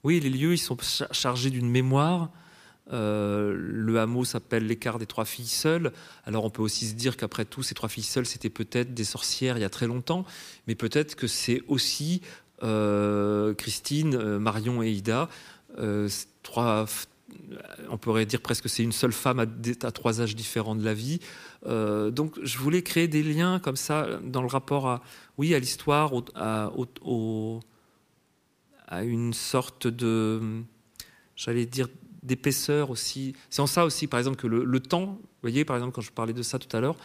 [0.05, 0.77] oui, les lieux, ils sont
[1.11, 2.31] chargés d'une mémoire.
[2.93, 5.93] Euh, le hameau s'appelle l'écart des trois filles seules.
[6.25, 9.05] Alors on peut aussi se dire qu'après tout, ces trois filles seules, c'était peut-être des
[9.05, 10.25] sorcières il y a très longtemps,
[10.67, 12.23] mais peut-être que c'est aussi
[12.63, 15.29] euh, Christine, Marion et Ida,
[16.43, 16.87] trois,
[17.89, 19.47] on pourrait dire presque c'est une seule femme à,
[19.93, 21.21] trois âges différents de la vie.
[21.67, 25.03] Euh, donc je voulais créer des liens comme ça dans le rapport à,
[25.39, 26.73] oui, à l'histoire, à,
[29.03, 30.63] une sorte de,
[31.37, 31.89] j'allais dire,
[32.23, 33.35] d'épaisseur aussi.
[33.51, 36.13] C'est en ça aussi, par exemple, que le, temps, vous voyez, par exemple, quand je
[36.13, 36.97] parlais de ça tout à l'heure,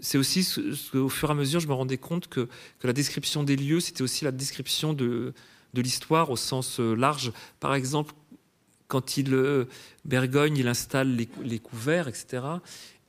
[0.00, 2.48] c'est aussi ce, qu'au fur et à mesure, je me rendais compte que,
[2.78, 5.34] que la description des lieux, c'était aussi la description de,
[5.74, 7.32] de l'histoire au sens euh, large.
[7.60, 8.14] Par exemple,
[8.88, 9.66] quand il euh,
[10.04, 12.42] Bergogne, il installe les, couverts, etc.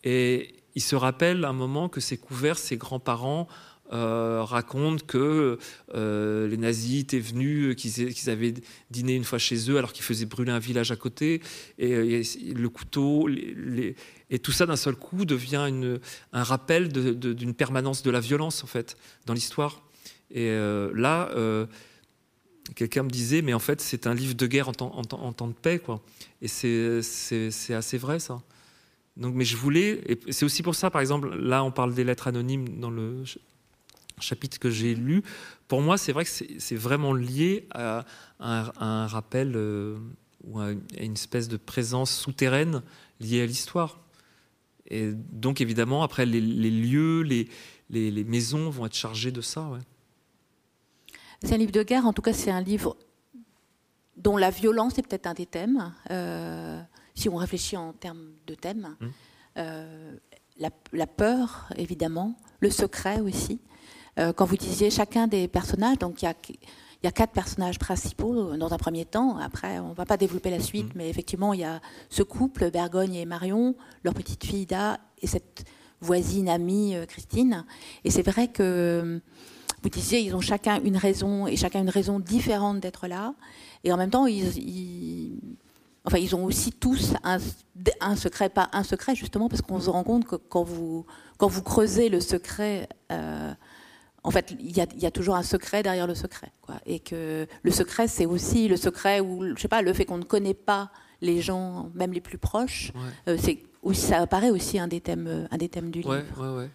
[0.03, 3.47] Et il se rappelle un moment que ces couverts, ses grands-parents
[3.93, 5.59] euh, racontent que
[5.93, 8.55] euh, les nazis étaient venus, qu'ils avaient
[8.89, 11.41] dîné une fois chez eux alors qu'ils faisaient brûler un village à côté,
[11.77, 12.21] et,
[12.53, 15.69] le couteau, et tout ça d'un seul coup devient
[16.33, 19.83] un rappel d'une permanence de la violence en fait dans l'histoire.
[20.31, 21.29] Et là,
[22.73, 25.47] quelqu'un me disait, mais en fait, c'est un livre de guerre en temps, en temps,
[25.47, 26.01] de paix, quoi.
[26.41, 28.41] Et c'est assez vrai, ça.
[29.17, 32.03] Donc, mais je voulais, et c'est aussi pour ça, par exemple, là, on parle des
[32.03, 33.23] lettres anonymes dans le
[34.19, 35.23] chapitre que j'ai lu.
[35.67, 38.05] Pour moi, c'est vrai que c'est vraiment lié à,
[38.39, 39.97] un, rappel euh,
[40.43, 42.81] ou à une espèce de présence souterraine
[43.19, 43.99] liée à l'histoire.
[44.87, 47.49] Et donc, évidemment, après, les, lieux, les,
[47.89, 49.67] les, les, maisons vont être chargés de ça.
[49.67, 49.79] Ouais.
[51.43, 52.97] C'est un livre de guerre, en tout cas c'est un livre
[54.17, 56.81] dont la violence est peut-être un des thèmes, euh,
[57.13, 58.95] si on réfléchit en termes de thèmes.
[58.99, 59.07] Mmh.
[59.57, 60.17] Euh,
[60.93, 63.59] la, peur, évidemment, le secret aussi.
[64.19, 66.33] Euh, quand vous disiez chacun des personnages, donc il y a,
[67.03, 69.37] y a, quatre personnages principaux dans un premier temps.
[69.37, 70.97] Après, on ne va pas développer la suite, mmh.
[70.97, 75.27] mais effectivement, il y a ce couple, Bergogne et Marion, leur petite fille Ida et
[75.27, 75.65] cette
[76.01, 77.65] voisine amie Christine.
[78.03, 79.21] Et c'est vrai que
[79.85, 83.35] vous disiez, ils ont chacun une raison et chacun une raison différente d'être là.
[83.83, 85.39] Et en même temps, ils,
[86.05, 90.03] enfin, ils ont aussi tous un, secret, pas un secret justement, parce qu'on se rend
[90.03, 91.05] compte que quand vous,
[91.37, 93.53] quand vous creusez le secret, euh,
[94.25, 96.51] en fait, il y, a, toujours un secret derrière le secret.
[96.61, 96.75] Quoi.
[96.87, 100.17] Et que le secret, c'est aussi le secret où, je sais pas, le fait qu'on
[100.17, 102.91] ne connaît pas les gens, même les plus proches,
[103.27, 103.61] euh, c'est
[103.93, 106.23] ça apparaît aussi un des thèmes, un des thèmes du livre.
[106.37, 106.69] Ouais, ouais.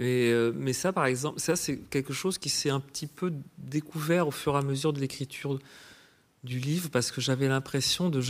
[0.00, 4.26] Euh, mais ça, par exemple, ça c'est quelque chose qui s'est un petit peu découvert
[4.26, 5.58] au fur et à mesure de l'écriture
[6.42, 8.22] du livre, parce que j'avais l'impression de...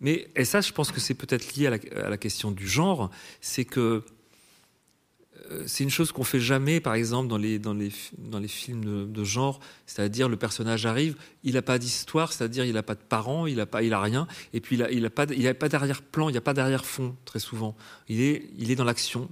[0.00, 3.10] Mais, et ça, je pense que c'est peut-être lié à la, question du genre,
[3.40, 4.04] c'est que euh,
[5.66, 9.10] c'est une chose qu'on fait jamais, par exemple, dans les, dans les, dans les films
[9.10, 13.00] de, genre, c'est-à-dire le personnage arrive, il n'a pas d'histoire, c'est-à-dire il n'a pas de
[13.00, 15.68] parents, il n'a pas, il a rien, et puis il n'a il a pas, pas
[15.68, 17.76] d'arrière-plan, il n'y a pas d'arrière-fond, très souvent.
[18.08, 19.28] Il est, il est dans l'action,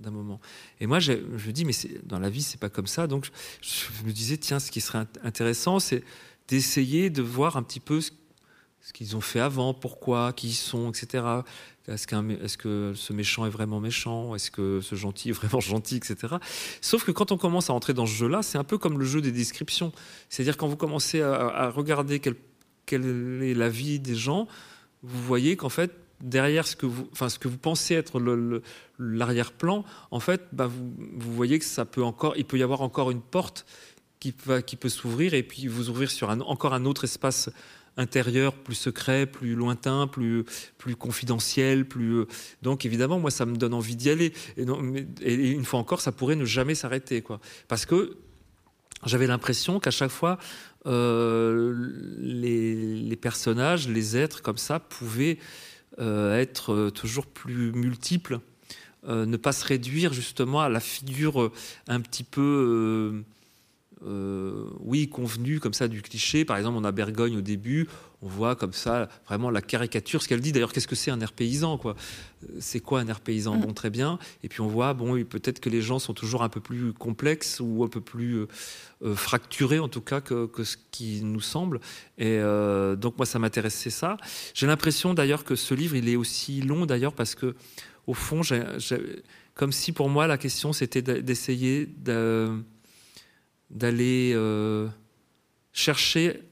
[0.00, 0.40] d'un moment.
[0.80, 3.06] Et moi, je, je dis, mais dans la vie, c'est pas comme ça.
[3.06, 3.28] Donc,
[3.60, 6.04] je, me disais, tiens, ce qui serait intéressant, c'est
[6.48, 8.10] d'essayer de voir un petit peu ce,
[8.92, 11.24] qu'ils ont fait avant, pourquoi, qui ils sont, etc.
[11.88, 14.34] Est-ce, est que ce méchant est vraiment méchant?
[14.34, 16.34] Est-ce que ce gentil est vraiment gentil, etc.
[16.80, 19.04] Sauf que quand on commence à entrer dans ce jeu-là, c'est un peu comme le
[19.04, 19.92] jeu des descriptions.
[20.28, 22.36] C'est-à-dire quand vous commencez à, regarder quelle,
[23.42, 24.48] est la vie des gens,
[25.02, 28.20] vous voyez qu'en fait, derrière ce que vous, enfin, ce que vous pensez être
[28.98, 33.10] l'arrière-plan, en fait, bah, vous, voyez que ça peut encore, il peut y avoir encore
[33.10, 33.66] une porte
[34.20, 37.50] qui peut, s'ouvrir et puis vous ouvrir sur encore un autre espace
[37.96, 40.44] intérieur plus secret, plus lointain, plus,
[40.78, 42.24] plus confidentiel, plus
[42.62, 46.36] donc évidemment moi ça me donne envie d'y aller et, une fois encore ça pourrait
[46.36, 48.16] ne jamais s'arrêter quoi parce que
[49.06, 50.38] j'avais l'impression qu'à chaque fois
[50.86, 51.74] euh,
[52.18, 55.38] les, personnages, les êtres comme ça pouvaient
[55.98, 58.40] euh, être euh, toujours plus multiples.
[59.06, 61.50] ne pas se réduire justement à la figure
[61.88, 63.22] un petit peu
[64.06, 66.44] euh, oui, convenu comme ça du cliché.
[66.44, 67.88] Par exemple, on a Bergogne au début,
[68.20, 70.52] on voit comme ça vraiment la caricature, ce qu'elle dit.
[70.52, 71.96] D'ailleurs, qu'est-ce que c'est un air paysan quoi?
[72.60, 73.56] C'est quoi un air paysan?
[73.56, 73.60] Mm.
[73.60, 74.18] Bon, très bien.
[74.42, 77.60] Et puis on voit, bon, peut-être que les gens sont toujours un peu plus complexes
[77.60, 78.48] ou un peu plus euh,
[79.02, 81.80] euh, fracturés en tout cas que, ce qui nous semble.
[82.18, 82.40] Et
[82.96, 84.16] donc moi, ça m'intéressait ça.
[84.54, 87.54] J'ai l'impression d'ailleurs que ce livre, il est aussi long d'ailleurs parce que
[88.06, 88.42] au fond,
[89.54, 92.62] comme si pour moi la question c'était d'essayer de
[93.70, 94.88] d'aller euh,
[95.72, 96.42] chercher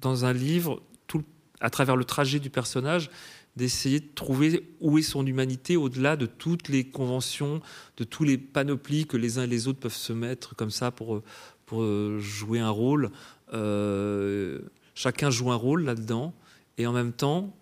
[0.00, 1.24] dans un livre, tout,
[1.60, 3.10] à travers le trajet du personnage,
[3.56, 7.60] d'essayer de trouver où est son humanité au-delà de toutes les conventions,
[7.96, 10.90] de tous les panoplies que les uns et les autres peuvent se mettre comme ça
[10.90, 11.22] pour,
[11.66, 13.10] pour euh, jouer un rôle.
[13.52, 14.60] Euh,
[14.94, 16.32] chacun joue un rôle là-dedans,
[16.78, 17.54] et en même temps,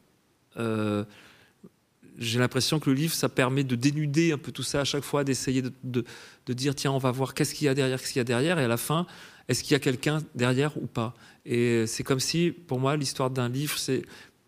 [2.19, 5.05] j'ai l'impression que le livre, ça permet de dénuder un peu tout ça à chaque
[5.05, 6.05] fois, d'essayer de,
[6.49, 8.59] dire tiens, on va voir qu'est-ce qu'il y a derrière, qu'est-ce qu'il y a derrière,
[8.59, 9.07] et à la fin,
[9.49, 11.15] est-ce qu'il y a quelqu'un derrière ou pas?
[11.47, 14.03] Et c'est comme si, pour moi, l'histoire d'un livre, c'est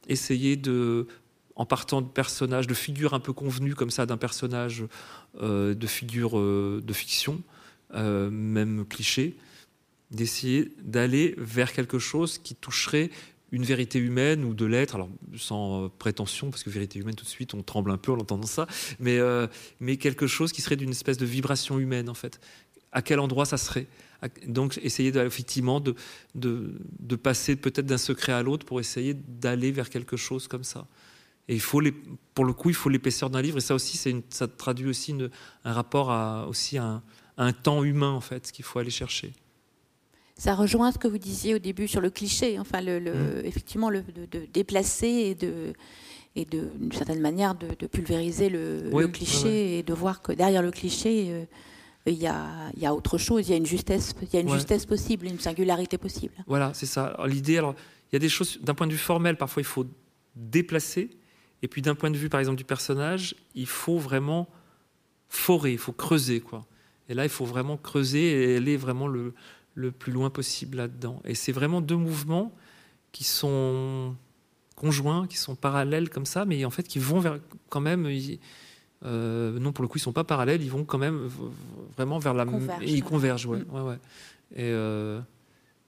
[0.08, 1.06] essayer de,
[1.56, 4.84] en partant de personnages, de figures un peu convenues comme ça, d'un personnage
[5.40, 7.40] euh, de figure euh, de fiction,
[7.94, 9.36] euh, même cliché,
[10.10, 13.10] d'essayer d'aller vers quelque chose qui toucherait
[13.52, 17.30] une vérité humaine ou de l'être, alors sans prétention, parce que vérité humaine, tout de
[17.30, 18.66] suite, on tremble un peu en entendant ça,
[18.98, 19.46] mais, euh,
[19.80, 22.40] mais quelque chose qui serait d'une espèce de vibration humaine, en fait.
[22.92, 23.86] À quel endroit ça serait?
[24.46, 25.94] Donc, essayer effectivement de,
[26.34, 30.64] de, de passer peut-être d'un secret à l'autre pour essayer d'aller vers quelque chose comme
[30.64, 30.86] ça.
[31.48, 31.80] Et il faut
[32.34, 33.98] pour le coup, il faut l'épaisseur d'un livre, et ça aussi,
[34.28, 35.16] ça traduit aussi
[35.64, 37.02] un rapport à, aussi un,
[37.36, 39.32] à un temps humain, en fait, qu'il faut aller chercher
[40.40, 43.44] ça rejoint ce que vous disiez au début sur le cliché, enfin, le, mm.
[43.44, 45.74] effectivement, le, de, déplacer et de,
[46.34, 51.26] et d'une certaine manière de, pulvériser le, cliché et de voir que derrière le cliché,
[51.28, 51.44] euh,
[52.06, 54.40] il y, a, y, a, autre chose, il y a une justesse, il y a
[54.40, 56.32] une justesse possible, une singularité possible.
[56.46, 57.14] Voilà, c'est ça.
[57.26, 57.74] L'idée, alors,
[58.10, 59.84] il y a des choses, d'un point de vue formel, parfois il faut
[60.34, 61.10] déplacer,
[61.60, 64.48] et puis d'un point de vue, par exemple, du personnage, il faut vraiment
[65.28, 66.64] forer, il faut creuser, quoi.
[67.10, 69.34] Et là, il faut vraiment creuser et aller vraiment le,
[69.80, 71.20] le plus loin possible là-dedans.
[71.24, 72.52] Et c'est vraiment deux mouvements
[73.12, 74.14] qui sont
[74.76, 78.08] conjoints, qui sont parallèles comme ça, mais en fait qui vont vers quand même.
[79.04, 81.28] Euh, non, pour le coup, ils sont pas parallèles, ils vont quand même
[81.96, 82.46] vraiment vers la.
[82.82, 83.58] Ils convergent, ouais.
[83.60, 83.74] Mm.
[83.74, 83.98] ouais, ouais.
[84.52, 85.20] Et, euh,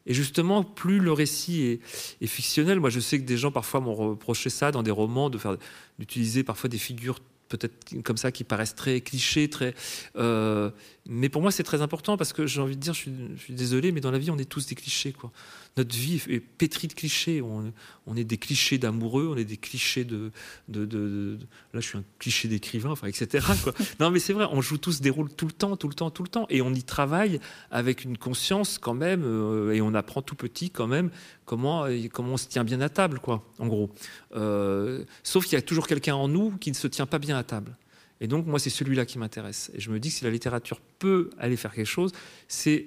[0.07, 1.81] et, justement, plus le récit est,
[2.21, 5.31] est, fictionnel, moi je sais que des gens parfois m'ont reproché ça dans des romans,
[5.31, 5.57] de faire
[5.99, 7.19] d'utiliser parfois des figures
[7.57, 9.75] peut-être comme ça qui paraissent très clichés, très.
[10.17, 10.71] Euh,
[11.07, 13.43] mais pour moi, c'est très important parce que j'ai envie de dire, je suis, je
[13.43, 15.31] suis, désolé, mais dans la vie, on est tous des clichés, quoi
[15.77, 17.43] notre vie est pétrie de clichés.
[17.43, 20.31] On, est des clichés d'amoureux, on est des clichés de,
[20.69, 21.39] de,
[21.73, 23.47] Là, je suis un cliché d'écrivain, enfin, etc.
[24.01, 26.11] non, mais c'est vrai, on joue tous des rôles tout le temps, tout le temps,
[26.11, 26.47] tout le temps.
[26.51, 30.71] Et on y travaille avec une conscience quand même, euh, et on apprend tout petit
[30.71, 31.11] quand même
[31.47, 33.91] comment, comment on se tient bien à table, quoi, en gros.
[34.37, 37.39] Euh, sauf qu'il y a toujours quelqu'un en nous qui ne se tient pas bien
[37.39, 37.77] à table.
[38.21, 39.71] Et donc, moi, c'est celui-là qui m'intéresse.
[39.75, 42.13] Et je me dis que si la littérature peut aller faire quelque chose,
[42.47, 42.87] c'est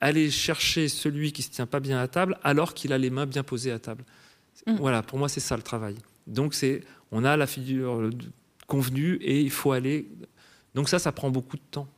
[0.00, 3.26] aller chercher celui qui se tient pas bien à table alors qu'il a les mains
[3.26, 4.04] bien posées à table.
[4.66, 4.76] Mm.
[4.76, 5.96] Voilà, pour moi, c'est ça le travail.
[6.26, 8.10] Donc, c'est, on a la figure
[8.66, 10.08] convenue et il faut aller.
[10.74, 11.88] Donc, ça, ça prend beaucoup de temps.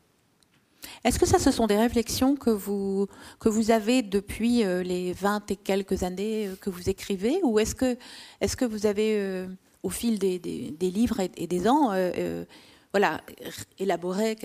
[1.04, 3.06] Est-ce que ça, ce sont des réflexions que vous,
[3.40, 7.58] que vous avez depuis euh, les 20 et quelques années euh, que vous écrivez Ou
[7.58, 7.96] est-ce que,
[8.40, 9.46] est que vous avez, euh,
[9.82, 11.92] au fil des, des, livres et, des ans,
[12.92, 13.20] voilà,
[13.78, 14.36] élaboré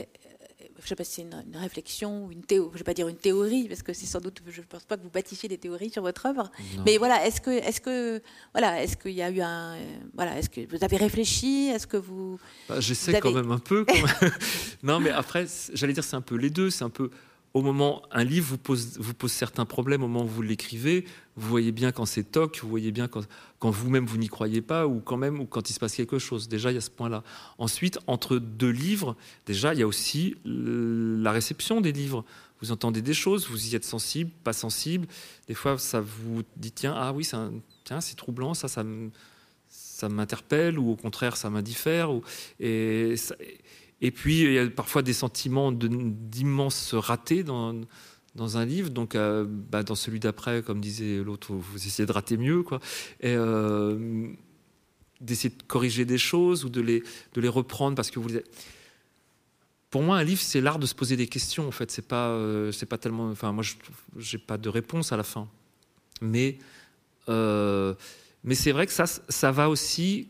[0.81, 2.93] je ne sais pas si c'est une, réflexion ou une théorie, je ne vais pas
[2.93, 5.47] dire une théorie, parce que c'est sans doute, je ne pense pas que vous bâtissiez
[5.47, 6.51] des théories sur votre œuvre.
[6.85, 8.21] Mais voilà, est-ce que, est-ce que,
[8.53, 9.77] voilà, est-ce qu'il y a eu un,
[10.13, 13.85] voilà, est-ce que vous avez réfléchi, est-ce que vous, bah, j'essaie quand même un peu.
[14.83, 17.09] non, mais après, j'allais dire c'est un peu les deux, c'est un peu
[17.53, 21.05] au moment, un livre vous pose, vous pose certains problèmes au moment où vous l'écrivez.
[21.35, 23.27] Vous voyez bien quand c'est toc, vous voyez bien quand,
[23.59, 26.17] quand vous-même vous, n'y croyez pas, ou quand même ou quand il se passe quelque
[26.17, 26.47] chose.
[26.47, 27.23] Déjà, il y a ce point-là.
[27.57, 32.23] Ensuite, entre deux livres, déjà, il y a aussi la réception des livres.
[32.61, 35.07] Vous entendez des choses, vous y êtes sensible, pas sensible.
[35.47, 38.85] Des fois, ça vous dit tiens, ah oui, c'est troublant, ça, ça,
[39.67, 42.11] ça m'interpelle, ou au contraire, ça m'indiffère.
[42.13, 42.21] Ou,
[42.59, 43.15] et,
[44.01, 47.79] et puis, il y a parfois des sentiments d'immense raté dans,
[48.33, 48.89] dans un livre.
[48.89, 52.79] Donc, euh, bah, dans celui d'après, comme disait l'autre, vous essayez de rater mieux, quoi.
[53.23, 54.27] Euh,
[55.19, 58.43] d'essayer de corriger des choses ou de les, de les reprendre parce que vous les
[59.91, 61.67] pour moi, un livre, c'est l'art de se poser des questions.
[61.67, 63.29] En fait, c'est pas, euh, c'est pas tellement.
[63.29, 65.49] Enfin, moi, je n'ai pas de réponse à la fin.
[66.21, 66.57] Mais,
[67.27, 70.29] mais c'est vrai que ça, ça va aussi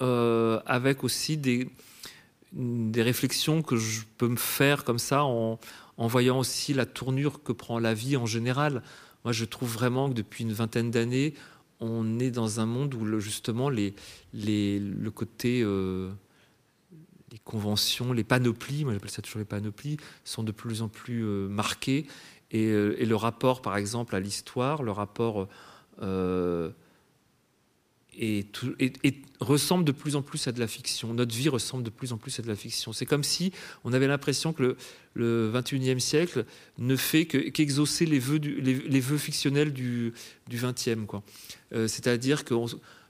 [0.00, 1.68] avec aussi des,
[2.56, 5.58] des réflexions que je peux me faire comme ça en,
[5.98, 8.82] voyant aussi la tournure que prend la vie en général.
[9.24, 11.34] Moi, je trouve vraiment que depuis une vingtaine d'années,
[11.80, 13.94] on est dans un monde où justement les,
[14.32, 16.10] le côté, euh,
[17.30, 21.24] les conventions, les panoplies, moi j'appelle ça toujours les panoplies, sont de plus en plus
[21.24, 22.06] euh, marquées.
[22.50, 25.48] Et, euh, et, le rapport, par exemple, à l'histoire, le rapport
[28.18, 28.46] et,
[29.40, 31.12] ressemble de plus en plus à de la fiction.
[31.12, 32.92] Notre vie ressemble de plus en plus à de la fiction.
[32.92, 33.52] C'est comme si
[33.84, 34.76] on avait l'impression que le,
[35.14, 36.46] le 21e siècle
[36.78, 40.14] ne fait qu'exaucer les, vœux fictionnels du,
[40.48, 41.20] du 20e.
[41.72, 42.54] Euh, c'est-à-dire que,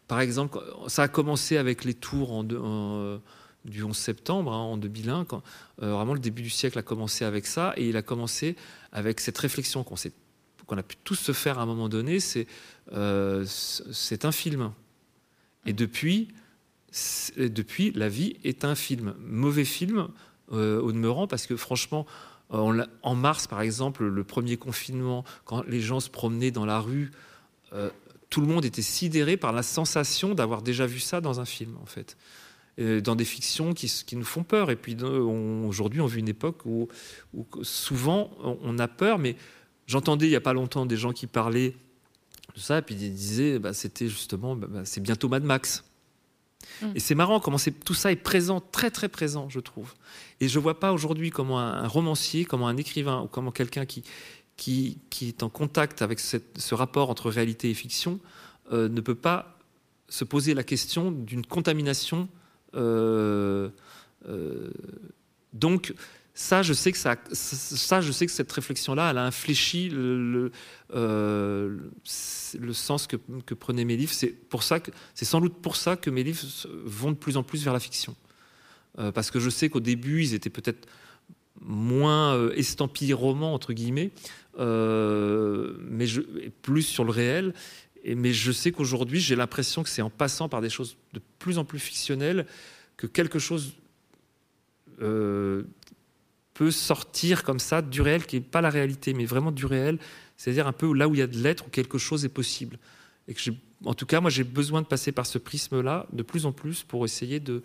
[0.08, 5.26] par exemple, ça a commencé avec les tours en, du 11 septembre hein, en 2001.
[5.26, 5.42] Quand,
[5.82, 7.72] euh, vraiment, le début du siècle a commencé avec ça.
[7.76, 8.56] Et il a commencé
[8.92, 9.96] avec cette réflexion qu'on
[10.66, 12.18] qu'on a pu tous se faire à un moment donné,
[12.92, 14.72] euh, c'est un film.
[15.66, 16.28] Et depuis,
[17.36, 19.14] depuis, la vie est un film.
[19.20, 20.08] Mauvais film
[20.52, 22.06] euh, au demeurant, parce que franchement,
[22.50, 27.10] en mars, par exemple, le premier confinement, quand les gens se promenaient dans la rue,
[27.72, 27.90] euh,
[28.30, 31.76] tout le monde était sidéré par la sensation d'avoir déjà vu ça dans un film,
[31.82, 32.16] en fait.
[32.78, 34.70] dans des fictions qui, qui, nous font peur.
[34.70, 36.88] Et puis aujourd'hui, on vit une époque où,
[37.62, 39.34] souvent on a peur, mais
[39.86, 41.74] j'entendais il n'y a pas longtemps des gens qui parlaient
[42.60, 45.84] ça, et puis ils disaient bah, c'était justement, bah, bah, c'est bientôt Mad Max.
[46.82, 46.86] Mm.
[46.94, 49.94] Et c'est marrant comment tout ça est présent, très très présent, je trouve.
[50.40, 54.02] Et je vois pas aujourd'hui comment un, romancier, comment un écrivain, ou comment quelqu'un qui,
[54.56, 58.20] qui, qui, est en contact avec ce rapport entre réalité et fiction
[58.72, 59.58] euh, ne peut pas
[60.08, 62.28] se poser la question d'une contamination.
[62.74, 63.68] Euh,
[64.28, 64.70] euh,
[65.52, 65.94] donc,
[66.38, 70.52] ça, je sais que ça, ça, je sais que cette réflexion-là, elle a infléchi le,
[70.90, 73.16] le sens que,
[73.54, 74.12] prenaient mes livres.
[74.12, 76.44] C'est pour ça que, c'est sans doute pour ça que mes livres
[76.84, 78.14] vont de plus en plus vers la fiction,
[78.98, 80.86] euh, parce que je sais qu'au début, ils étaient peut-être
[81.58, 84.10] moins euh, estampillés romans entre guillemets,
[84.58, 86.04] euh, mais
[86.60, 87.54] plus sur le réel.
[88.14, 91.56] Mais je sais qu'aujourd'hui, j'ai l'impression que c'est en passant par des choses de plus
[91.56, 92.46] en plus fictionnelles
[92.98, 93.72] que quelque chose
[95.02, 95.64] euh,
[96.56, 99.98] peut sortir comme ça du réel qui n'est pas la réalité, mais vraiment du réel,
[100.36, 102.78] c'est-à-dire un peu là où il y a de l'être, où quelque chose est possible.
[103.28, 103.50] Et que
[103.84, 106.82] en tout cas, moi, j'ai besoin de passer par ce prisme-là de plus en plus
[106.82, 107.62] pour essayer de,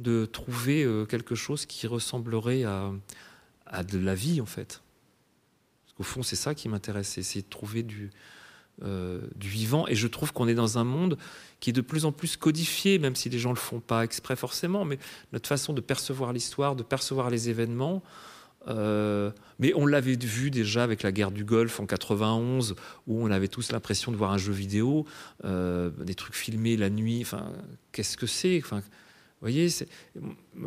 [0.00, 2.90] de trouver euh, quelque chose qui ressemblerait à,
[3.66, 4.82] à de la vie, en fait.
[5.84, 8.10] Parce qu'au fond, c'est ça qui m'intéresse, c'est essayer de trouver du,
[8.82, 9.86] euh, du vivant.
[9.86, 11.16] Et je trouve qu'on est dans un monde
[11.60, 14.04] qui est de plus en plus codifié, même si les gens ne le font pas
[14.04, 14.98] exprès forcément, mais
[15.32, 18.02] notre façon de percevoir l'histoire, de percevoir les événements.
[18.66, 22.74] Euh, mais on l'avait vu déjà avec la guerre du Golfe en 91,
[23.06, 25.06] où on avait tous l'impression de voir un jeu vidéo,
[25.44, 27.20] euh, des trucs filmés la nuit.
[27.22, 27.52] Enfin,
[27.92, 28.60] qu'est-ce que c'est?
[28.62, 28.82] Enfin,
[29.40, 29.68] voyez,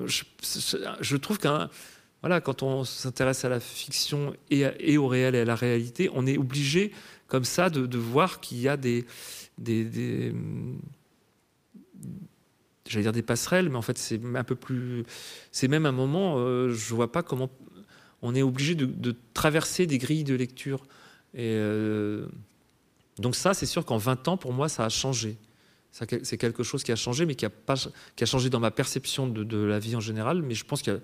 [0.05, 1.69] je, trouve qu'un
[2.21, 6.25] voilà, quand on s'intéresse à la fiction et, au réel et à la réalité, on
[6.25, 6.91] est obligé
[7.27, 9.05] comme ça de, voir qu'il y a des,
[12.87, 15.03] j'allais dire des passerelles, mais en fait c'est un peu plus,
[15.51, 17.49] c'est même un moment, euh, je vois pas comment
[18.21, 20.83] on est obligé de, traverser des grilles de lecture.
[21.33, 22.27] Et euh,
[23.19, 25.37] donc ça, c'est sûr qu'en 20 ans, pour moi, ça a changé.
[25.91, 27.75] C'est quelque chose qui a changé, mais qui a, pas,
[28.15, 30.99] qui a changé dans ma perception de, la vie en général, mais je pense qu'il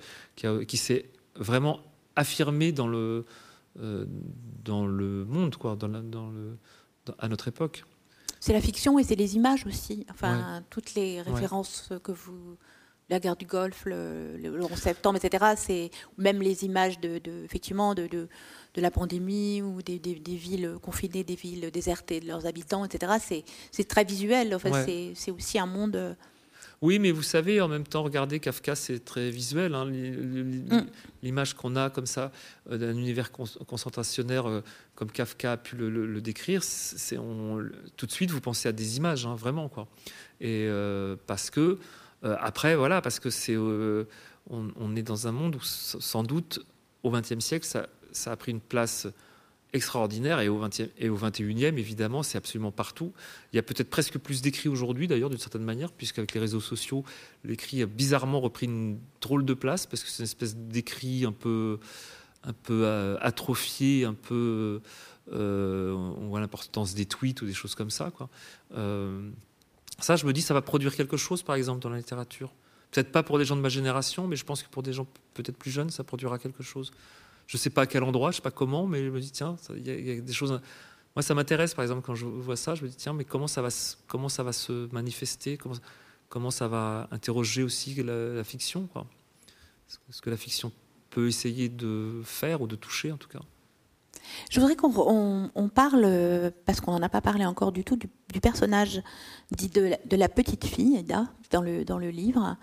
[0.68, 1.06] qui s'est
[1.36, 1.80] vraiment
[2.16, 3.26] affirmé dans le,
[3.76, 6.58] dans le monde, quoi, dans, dans le,
[7.20, 7.86] à notre époque.
[8.40, 10.06] C'est la fiction et c'est les images aussi.
[10.10, 12.58] Enfin, toutes les références que vous
[13.10, 15.54] la guerre du Golfe, le, 11 septembre, etc.
[15.58, 18.28] C'est même les images de, effectivement de, de,
[18.76, 23.44] la pandémie ou des, des, villes confinées, des villes désertées de leurs habitants, etc.
[23.72, 24.56] C'est très visuel.
[24.56, 26.16] Enfin, C'est aussi un monde
[26.84, 29.74] oui, mais vous savez, en même temps, regardez, Kafka, c'est très visuel.
[29.74, 30.86] Hein, mm.
[31.24, 32.34] L'image qu'on a comme ça
[32.70, 34.62] euh, d'un univers concentrationnaire euh,
[34.94, 37.16] comme Kafka a pu le, décrire, c'est
[37.96, 39.88] tout de suite vous pensez à des images, hein, vraiment quoi.
[40.42, 41.80] Et euh, parce que
[42.22, 46.66] après, voilà, parce que c'est on, est dans un monde où sans doute
[47.04, 49.08] au XXe siècle, ça, ça a pris une place
[49.74, 53.12] extraordinaire et au, 20e, et au 21e, évidemment, c'est absolument partout.
[53.52, 56.62] Il y a peut-être presque plus d'écrits aujourd'hui, d'ailleurs, d'une certaine manière, puisqu'avec les réseaux
[56.62, 57.04] sociaux,
[57.44, 61.32] l'écrit a bizarrement repris une drôle de place, parce que c'est une espèce d'écrit un
[61.32, 61.80] peu,
[62.44, 64.82] un peu euh, atrophié, un peu.
[65.32, 68.12] Euh, on voit l'importance des tweets ou des choses comme ça.
[68.12, 68.30] Quoi.
[68.76, 69.30] Euh,
[70.00, 72.52] ça, je me dis, ça va produire quelque chose, par exemple, dans la littérature.
[72.92, 75.08] Peut-être pas pour des gens de ma génération, mais je pense que pour des gens
[75.34, 76.92] peut-être plus jeunes, ça produira quelque chose.
[77.54, 79.20] Je ne sais pas à quel endroit, je ne sais pas comment, mais je me
[79.20, 80.60] dis, tiens, il y, a des choses.
[81.16, 83.46] Moi, ça m'intéresse, par exemple, quand je vois ça, je me dis, tiens, mais comment
[83.46, 83.70] ça va,
[84.08, 85.60] comment ça va se manifester
[86.30, 88.90] comment, ça va interroger aussi la, fiction
[90.10, 90.72] ce que la fiction
[91.12, 93.42] peut essayer de faire ou de toucher en tout cas.
[94.50, 98.10] Je voudrais qu'on parle, parce qu'on n'en a pas parlé encore du tout, du,
[98.42, 99.04] personnage
[99.52, 102.58] dit de, la, petite fille, Eda, dans le, dans le livre,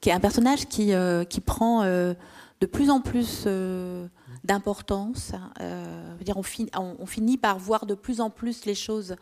[0.00, 2.14] qui est un personnage qui, euh, qui prend euh,
[2.60, 4.06] de plus en plus euh,
[4.44, 5.32] d'importance.
[5.60, 9.16] on, on, finit par voir de plus en plus les choses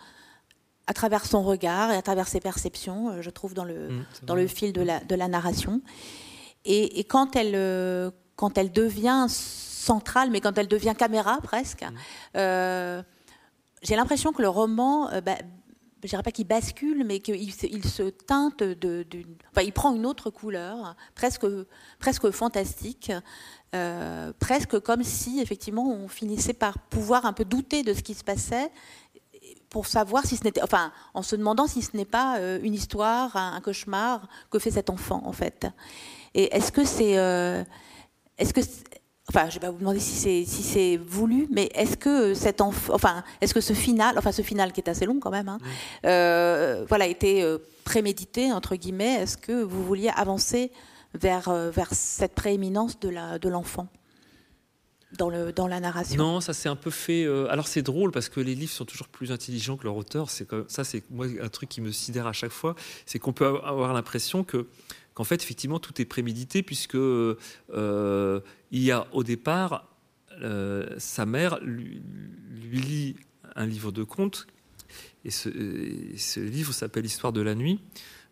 [0.87, 4.35] à travers son regard et à travers ses perceptions, je trouve, dans le, mmh, dans
[4.35, 5.80] le fil de la, de la narration.
[6.64, 11.95] Et, et quand, elle, quand elle devient centrale, mais quand elle devient caméra presque, mmh.
[12.37, 13.03] euh,
[13.85, 15.37] j'ai l'impression que le roman, euh, bah,
[16.05, 19.07] je dirais pas qu'il bascule, mais qu'il se, il se teinte de,
[19.50, 21.46] enfin, il prend une autre couleur, presque,
[21.98, 23.11] presque fantastique,
[23.74, 28.14] euh, presque comme si effectivement on finissait par pouvoir un peu douter de ce qui
[28.14, 28.70] se passait
[29.70, 33.34] pour savoir si ce n'était, enfin, en se demandant si ce n'est pas une histoire,
[33.34, 35.66] un, cauchemar que fait cet enfant en fait.
[36.34, 37.14] Et est-ce que c'est,
[38.38, 38.61] est-ce que
[39.30, 42.34] Enfin, je ne vais pas vous demander si c'est si c'est voulu, mais est-ce que
[42.34, 45.48] cet enfin, est-ce que ce final, enfin ce final qui est assez long quand même,
[45.48, 45.58] hein,
[46.04, 49.22] euh, voilà, était euh, prémédité entre guillemets.
[49.22, 50.70] Est-ce que vous vouliez avancer
[51.14, 53.88] vers euh, vers cette prééminence de la de l'enfant
[55.16, 56.22] dans le dans la narration?
[56.22, 57.24] Non, ça c'est un peu fait.
[57.48, 60.28] alors c'est drôle parce que les livres sont toujours plus intelligents que leur auteur.
[60.28, 62.74] C'est ça, c'est moi un truc qui me sidère à chaque fois,
[63.06, 64.66] c'est qu'on peut avoir l'impression que
[65.14, 68.40] qu'en fait, effectivement, tout est prémédité, puisque euh,
[68.70, 69.88] il y a au départ,
[70.42, 72.02] euh, sa mère lui,
[72.72, 73.16] lit
[73.54, 74.46] un livre de contes,
[75.24, 77.80] et ce, livre s'appelle Histoire de la nuit.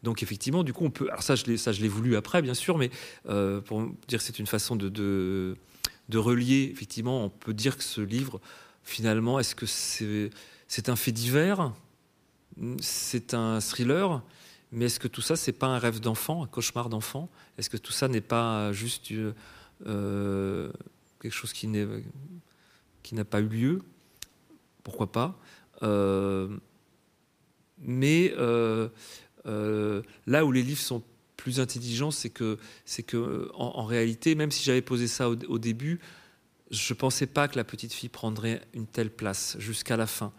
[0.02, 1.08] Donc effectivement, du coup, on peut.
[1.08, 2.90] Alors ça, je l'ai, voulu après, bien sûr, mais
[3.28, 6.68] euh, pour dire c'est une façon de, de, relier.
[6.72, 8.40] Effectivement, on peut dire que ce livre,
[8.82, 11.72] finalement, est-ce que c'est un fait divers?
[12.80, 14.22] C'est un thriller?
[14.72, 17.28] Mais est-ce que tout ça, c'est pas un rêve d'enfant, un cauchemar d'enfant?
[17.58, 19.12] Est-ce que tout ça n'est pas juste
[19.86, 20.72] euh,
[21.20, 21.86] quelque chose qui n'est
[23.02, 23.82] qui n'a pas eu lieu?
[24.82, 25.38] Pourquoi pas?
[25.82, 26.48] Euh,
[27.78, 28.88] Mais euh,
[30.26, 31.02] là où les livres sont
[31.36, 36.00] plus intelligents, c'est que c'est que en, réalité, même si j'avais posé ça au, début,
[36.70, 40.32] je pensais pas que la petite fille prendrait une telle place jusqu'à la fin.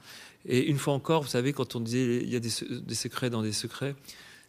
[0.45, 3.41] Et une fois encore, vous savez, quand on disait il y a des, secrets dans
[3.41, 3.95] des secrets,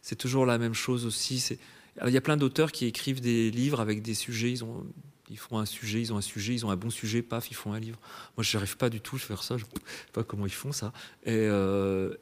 [0.01, 1.57] c'est toujours la même chose aussi.
[2.05, 4.51] il y a plein d'auteurs qui écrivent des livres avec des sujets.
[4.51, 4.85] Ils ont,
[5.29, 7.55] ils font un sujet, ils ont un sujet, ils ont un bon sujet, paf, ils
[7.55, 7.99] font un livre.
[8.37, 9.57] Moi, je n'arrive pas du tout à faire ça.
[9.57, 10.91] Je ne sais pas comment ils font ça.
[11.23, 12.13] Et, euh,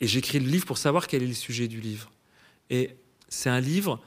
[0.00, 2.10] et j'écris le livre pour savoir quel est le sujet du livre.
[2.70, 2.96] Et
[3.28, 4.02] c'est un livre.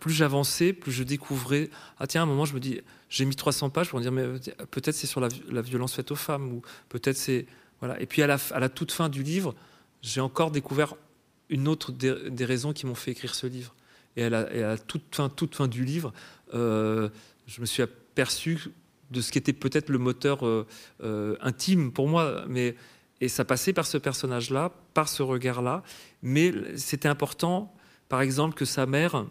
[0.00, 1.70] Plus j'avançais, plus je découvrais.
[1.98, 4.12] Ah tiens, à un moment, je me dis, j'ai mis 300 pages pour me dire,
[4.12, 4.24] mais
[4.70, 7.46] peut-être c'est sur la, violence faite aux femmes, ou peut-être c'est
[7.80, 8.00] voilà.
[8.00, 9.54] Et puis à la, toute fin du livre,
[10.02, 10.94] j'ai encore découvert
[11.48, 13.74] une autre des, raisons qui m'ont fait écrire ce livre.
[14.16, 16.12] Et à la, toute, fin, toute fin du livre,
[16.54, 17.08] euh,
[17.46, 18.68] je me suis aperçu
[19.10, 20.66] de ce qui était peut-être le moteur euh,
[21.02, 22.74] euh, intime pour moi, mais
[23.20, 25.82] et ça passait par ce personnage-là, par ce regard-là,
[26.22, 27.74] mais c'était important,
[28.08, 29.24] par exemple, que sa mère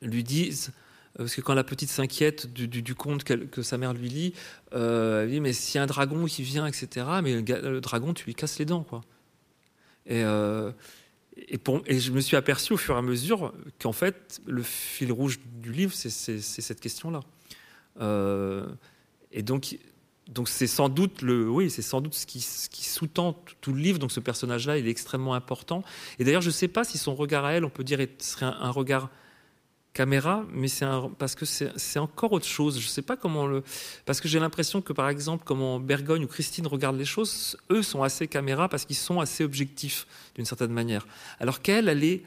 [0.00, 0.72] lui dise
[1.16, 4.34] parce que quand la petite s'inquiète du, conte que, sa mère lui lit,
[4.72, 7.06] elle dit mais s'il y a un dragon qui vient, etc.
[7.22, 9.02] Mais le, dragon, tu lui casses les dents, quoi.
[10.06, 10.24] Et,
[11.48, 15.40] et, je me suis aperçu au fur et à mesure qu'en fait, le fil rouge
[15.60, 17.20] du livre, c'est cette question-là.
[18.00, 18.66] Euh,
[19.32, 19.78] et donc,
[20.28, 23.98] donc c'est sans doute le, oui, c'est sans doute ce qui sous-tend tout le livre.
[23.98, 25.82] Donc ce personnage-là, il est extrêmement important.
[26.18, 28.46] Et d'ailleurs, je ne sais pas si son regard à elle, on peut dire, serait
[28.46, 29.10] un regard
[29.92, 30.86] caméra, mais c'est
[31.18, 32.78] parce que c'est encore autre chose.
[32.78, 33.62] Je ne sais pas comment le.
[34.06, 37.82] Parce que j'ai l'impression que, par exemple, comment Bergogne ou Christine regardent les choses, eux
[37.82, 41.06] sont assez caméra parce qu'ils sont assez objectifs, d'une certaine manière.
[41.40, 42.22] Alors qu'elle, elle est,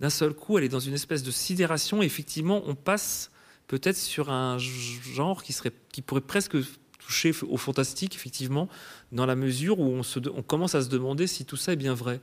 [0.00, 2.02] d'un seul coup, elle est dans une espèce de sidération.
[2.02, 3.30] Et effectivement, on passe
[3.66, 6.56] peut-être sur un genre qui, serait, qui pourrait presque
[6.98, 8.68] toucher au fantastique, effectivement,
[9.12, 12.20] dans la mesure où on, commence à se demander si tout ça est bien vrai.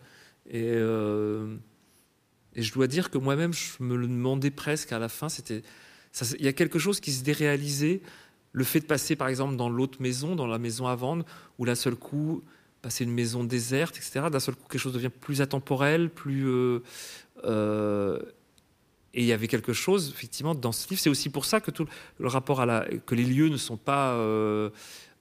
[0.50, 0.64] Et.
[0.64, 1.58] Euh,
[2.56, 5.30] et je dois dire que moi-même, je me le demandais presque à la fin.
[5.30, 5.62] C'était,
[6.38, 8.02] il y a quelque chose qui se déréalisait.
[8.52, 11.26] Le fait de passer, par exemple, dans l'autre maison, dans la maison à vendre,
[11.58, 12.44] où d'un seul coup,
[12.82, 14.26] passer une maison déserte, etc.
[14.30, 16.48] D'un seul coup, quelque chose devient plus intemporel, plus.
[16.48, 16.80] Euh,
[17.46, 18.20] euh,
[19.14, 21.02] et il y avait quelque chose, effectivement, dans ce livre.
[21.02, 21.86] C'est aussi pour ça que tout
[22.18, 24.70] le rapport à la, que les lieux ne sont pas euh,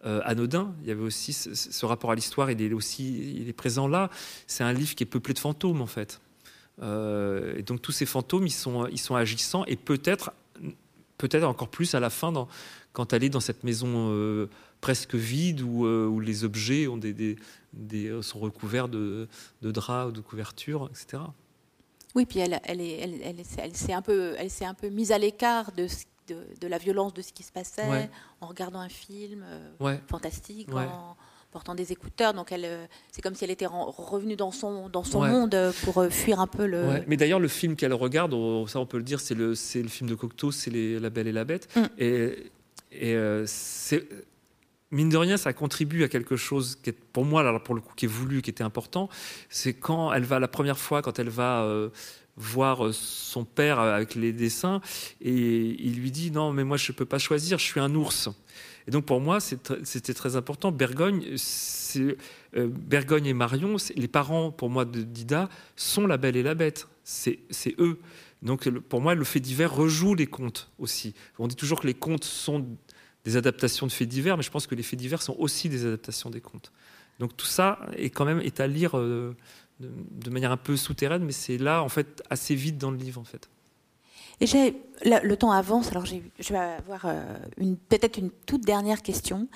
[0.02, 0.74] anodins.
[0.82, 2.50] Il y avait aussi ce, ce rapport à l'histoire.
[2.50, 4.10] Il est aussi, il est présent là.
[4.48, 6.20] C'est un livre qui est peuplé de fantômes, en fait.
[6.82, 10.32] Euh, et donc tous ces fantômes, ils sont, ils sont agissants et peut-être,
[11.18, 12.48] peut-être encore plus à la fin, dans,
[12.92, 14.48] quand elle est dans cette maison euh,
[14.80, 17.36] presque vide où, euh, où, les objets ont des,
[17.72, 19.28] des, sont recouverts de,
[19.62, 21.22] de draps ou de couvertures, etc.
[22.14, 24.88] Oui, puis elle, elle, est, elle, elle, elle s'est un peu, elle s'est un peu
[24.88, 25.86] mise à l'écart de,
[26.28, 28.10] de, de, la violence de ce qui se passait Ouais.
[28.40, 30.00] en regardant un film euh, Ouais.
[30.08, 30.86] fantastique, Ouais.
[30.86, 31.16] en
[31.50, 32.32] portant des écouteurs.
[32.34, 35.30] Donc elle, euh, c'est comme si elle était revenue dans son dans son Ouais.
[35.30, 36.86] monde euh, pour euh, fuir un peu le.
[36.86, 37.04] Ouais.
[37.06, 39.82] Mais d'ailleurs, le film qu'elle regarde, on- ça on peut le dire, c'est le, c'est
[39.82, 41.68] le film de Cocteau, c'est La Belle et la Bête.
[41.76, 41.80] Mm.
[41.98, 42.50] Et,
[42.92, 44.06] et euh, c'est
[44.92, 47.80] mine de rien, ça contribue à quelque chose qui est, pour moi, alors pour le
[47.80, 49.08] coup, qui est voulu, qui était important.
[49.48, 51.90] C'est quand elle va la première fois, quand elle va euh,
[52.36, 54.80] voir son père avec les dessins,
[55.20, 55.30] et
[55.78, 58.28] il lui dit non, mais moi je peux pas choisir, je suis un ours.
[58.90, 60.72] Et donc pour moi, c'était très important.
[60.72, 61.36] Bergogne,
[61.96, 62.16] euh,
[62.56, 66.88] Bergogne et Marion, les parents pour moi de Dida sont la Belle et la Bête.
[67.04, 67.38] C'est
[67.78, 68.00] eux.
[68.42, 71.14] Donc pour moi, le fait divers rejoue les contes aussi.
[71.38, 72.66] On dit toujours que les contes sont
[73.24, 75.86] des adaptations de faits divers, mais je pense que les faits divers sont aussi des
[75.86, 76.72] adaptations des contes.
[77.20, 79.36] Donc tout ça est quand même est à lire euh,
[79.78, 82.96] de, de manière un peu souterraine, mais c'est là en fait assez vite dans le
[82.96, 83.48] livre en fait.
[84.40, 84.46] Et
[85.04, 87.22] le, temps avance, alors je vais avoir euh,
[87.88, 89.48] peut-être une toute dernière question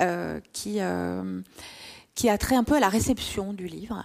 [0.00, 1.40] euh, qui euh,
[2.14, 4.02] qui a trait un peu à la réception du livre.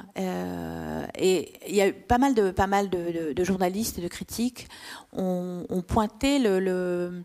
[1.18, 4.68] Et il y a eu pas mal de de, journalistes de critiques
[5.14, 7.24] ont, ont pointé le,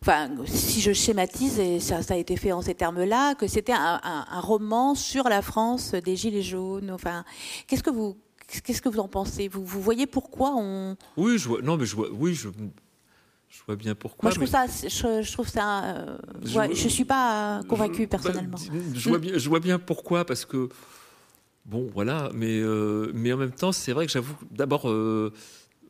[0.00, 4.00] Enfin, si je schématise, et ça, a été fait en ces termes-là, que c'était un,
[4.02, 6.90] un- un roman sur la France des Gilets jaunes.
[6.90, 7.24] Enfin,
[7.66, 8.14] qu'est-ce que vous,
[8.46, 9.48] qu'est-ce que vous en pensez?
[9.48, 12.48] Vous, vous voyez pourquoi on, Oui, je vois, non, mais je vois, oui, je,
[13.48, 14.28] je vois bien pourquoi.
[14.28, 17.60] Moi, je trouve mais- ça, je, je trouve ça, euh, Je- ouais, je suis pas
[17.68, 18.58] convaincue Je- bah, personnellement.
[18.94, 20.68] je, vois bien, je vois bien pourquoi, parce que
[21.64, 25.32] bon, voilà, mais euh, mais en même temps, c'est vrai que j'avoue, d'abord, euh,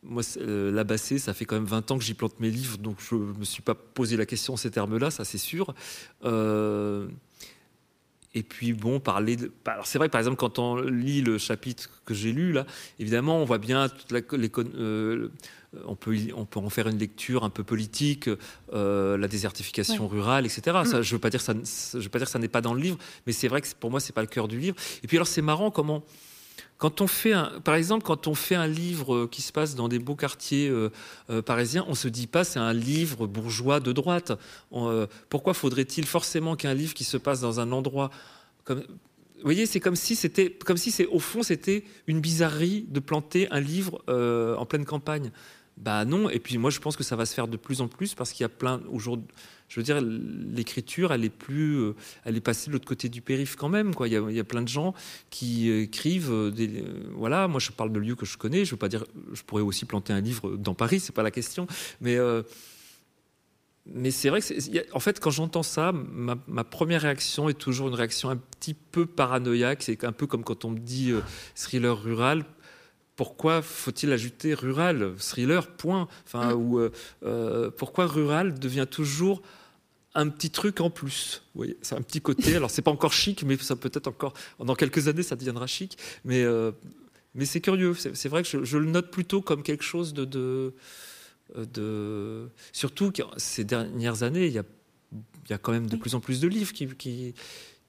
[0.03, 2.77] moi, euh, la Bassée, ça fait quand même 20 ans que j'y plante mes livres,
[2.77, 5.75] donc je me suis pas posé la question en ces termes-là, ça c'est sûr.
[8.35, 9.53] Et puis bon, parler de.
[9.65, 12.67] bah, Alors c'est vrai, par exemple, quand on lit le chapitre que j'ai lu là,
[12.99, 15.29] évidemment, on voit bien toute la, les, euh,
[15.87, 18.29] on peut on peut en faire une lecture un peu politique,
[18.73, 20.79] euh, la désertification rurale, etc.
[20.85, 22.75] Ça, je veux pas dire ça, je veux pas dire que ça n'est pas dans
[22.75, 24.77] le livre, mais c'est vrai que pour moi c'est pas le cœur du livre.
[25.03, 26.03] Et puis alors c'est marrant comment.
[26.79, 29.75] Quand on fait un, par exemple, quand on fait un livre euh, qui se passe
[29.75, 30.91] dans des beaux quartiers euh,
[31.31, 34.33] euh, parisiens, on se dit pas c'est un livre bourgeois de droite.
[35.31, 38.11] Pourquoi faudrait-il forcément qu'un livre qui se passe dans un endroit
[38.65, 42.87] comme vous voyez, c'est comme si c'était, comme si c'est au fond c'était une bizarrerie
[42.89, 45.33] de planter un livre en pleine campagne.
[45.77, 46.31] Bah non.
[46.31, 48.33] Et puis moi, je pense que ça va se faire de plus en plus parce
[48.33, 49.27] qu'il y a plein aujourd'hui.
[49.69, 51.95] Je veux dire, l'écriture, elle est plus, euh,
[52.25, 53.93] elle est passée de l'autre côté du périph quand même.
[54.05, 54.95] Il, y a, plein de gens
[55.31, 56.31] qui euh, écrivent.
[56.31, 56.53] euh,
[57.13, 58.65] voilà, moi, je parle de lieux que je connais.
[58.65, 61.31] Je veux pas dire, je pourrais aussi planter un livre dans Paris, c'est pas la
[61.31, 61.67] question.
[62.01, 62.19] Mais
[63.87, 67.95] mais c'est vrai que, en fait, quand j'entends ça, ma, première réaction est toujours une
[67.95, 69.83] réaction un petit peu paranoïaque.
[69.83, 71.13] C'est un peu comme quand on me dit
[71.55, 72.45] thriller rural.
[73.17, 76.09] Pourquoi faut-il ajouter rural Thriller, point.
[76.27, 76.91] Enfin, ou euh,
[77.25, 79.41] euh, pourquoi rural devient toujours
[80.15, 81.43] un petit truc en plus.
[81.55, 82.57] Vous voyez, c'est un petit côté.
[82.57, 84.35] Alors, c'est pas encore chic, mais ça peut être encore.
[84.59, 85.97] Dans quelques années, ça deviendra chic.
[86.25, 86.73] Mais, euh,
[87.35, 87.95] mais c'est curieux.
[87.95, 90.25] C'est vrai que je, je le note plutôt comme quelque chose de.
[90.25, 90.75] de,
[91.57, 92.49] de...
[92.73, 94.65] Surtout que ces dernières années, il y a,
[95.13, 96.89] il y a quand même de plus en plus de livres qui.
[96.89, 97.35] qui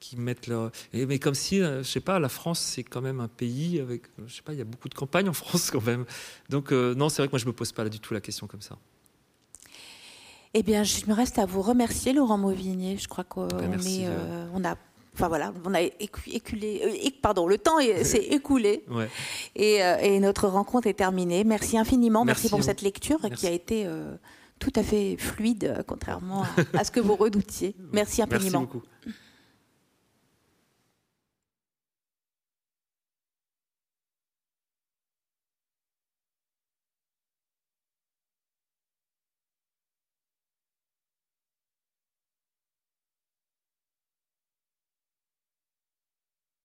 [0.00, 3.00] qui mettent leur et, mais comme si euh, je sais pas la France c'est quand
[3.00, 5.70] même un pays avec je sais pas il y a beaucoup de campagnes en France
[5.70, 6.04] quand même
[6.50, 8.46] donc euh, non c'est vrai que moi je me pose pas du tout la question
[8.46, 8.76] comme ça
[10.54, 12.96] Eh bien, je me reste à vous remercier, Laurent Mauvigné.
[12.96, 14.46] Je crois qu'on Ben, merci, est, euh.
[14.54, 14.74] on a,
[15.14, 19.08] enfin voilà, on a écu- éculé, éc- pardon, le temps est- s'est écoulé ouais
[19.54, 21.44] et, et notre rencontre est terminée.
[21.44, 23.36] Merci infiniment, merci, Merci pour cette lecture Merci.
[23.36, 24.14] qui a été euh,
[24.58, 26.48] tout à fait fluide, contrairement à,
[26.80, 27.74] à ce que vous redoutiez.
[27.92, 28.60] Merci merci infiniment.
[28.62, 28.82] beaucoup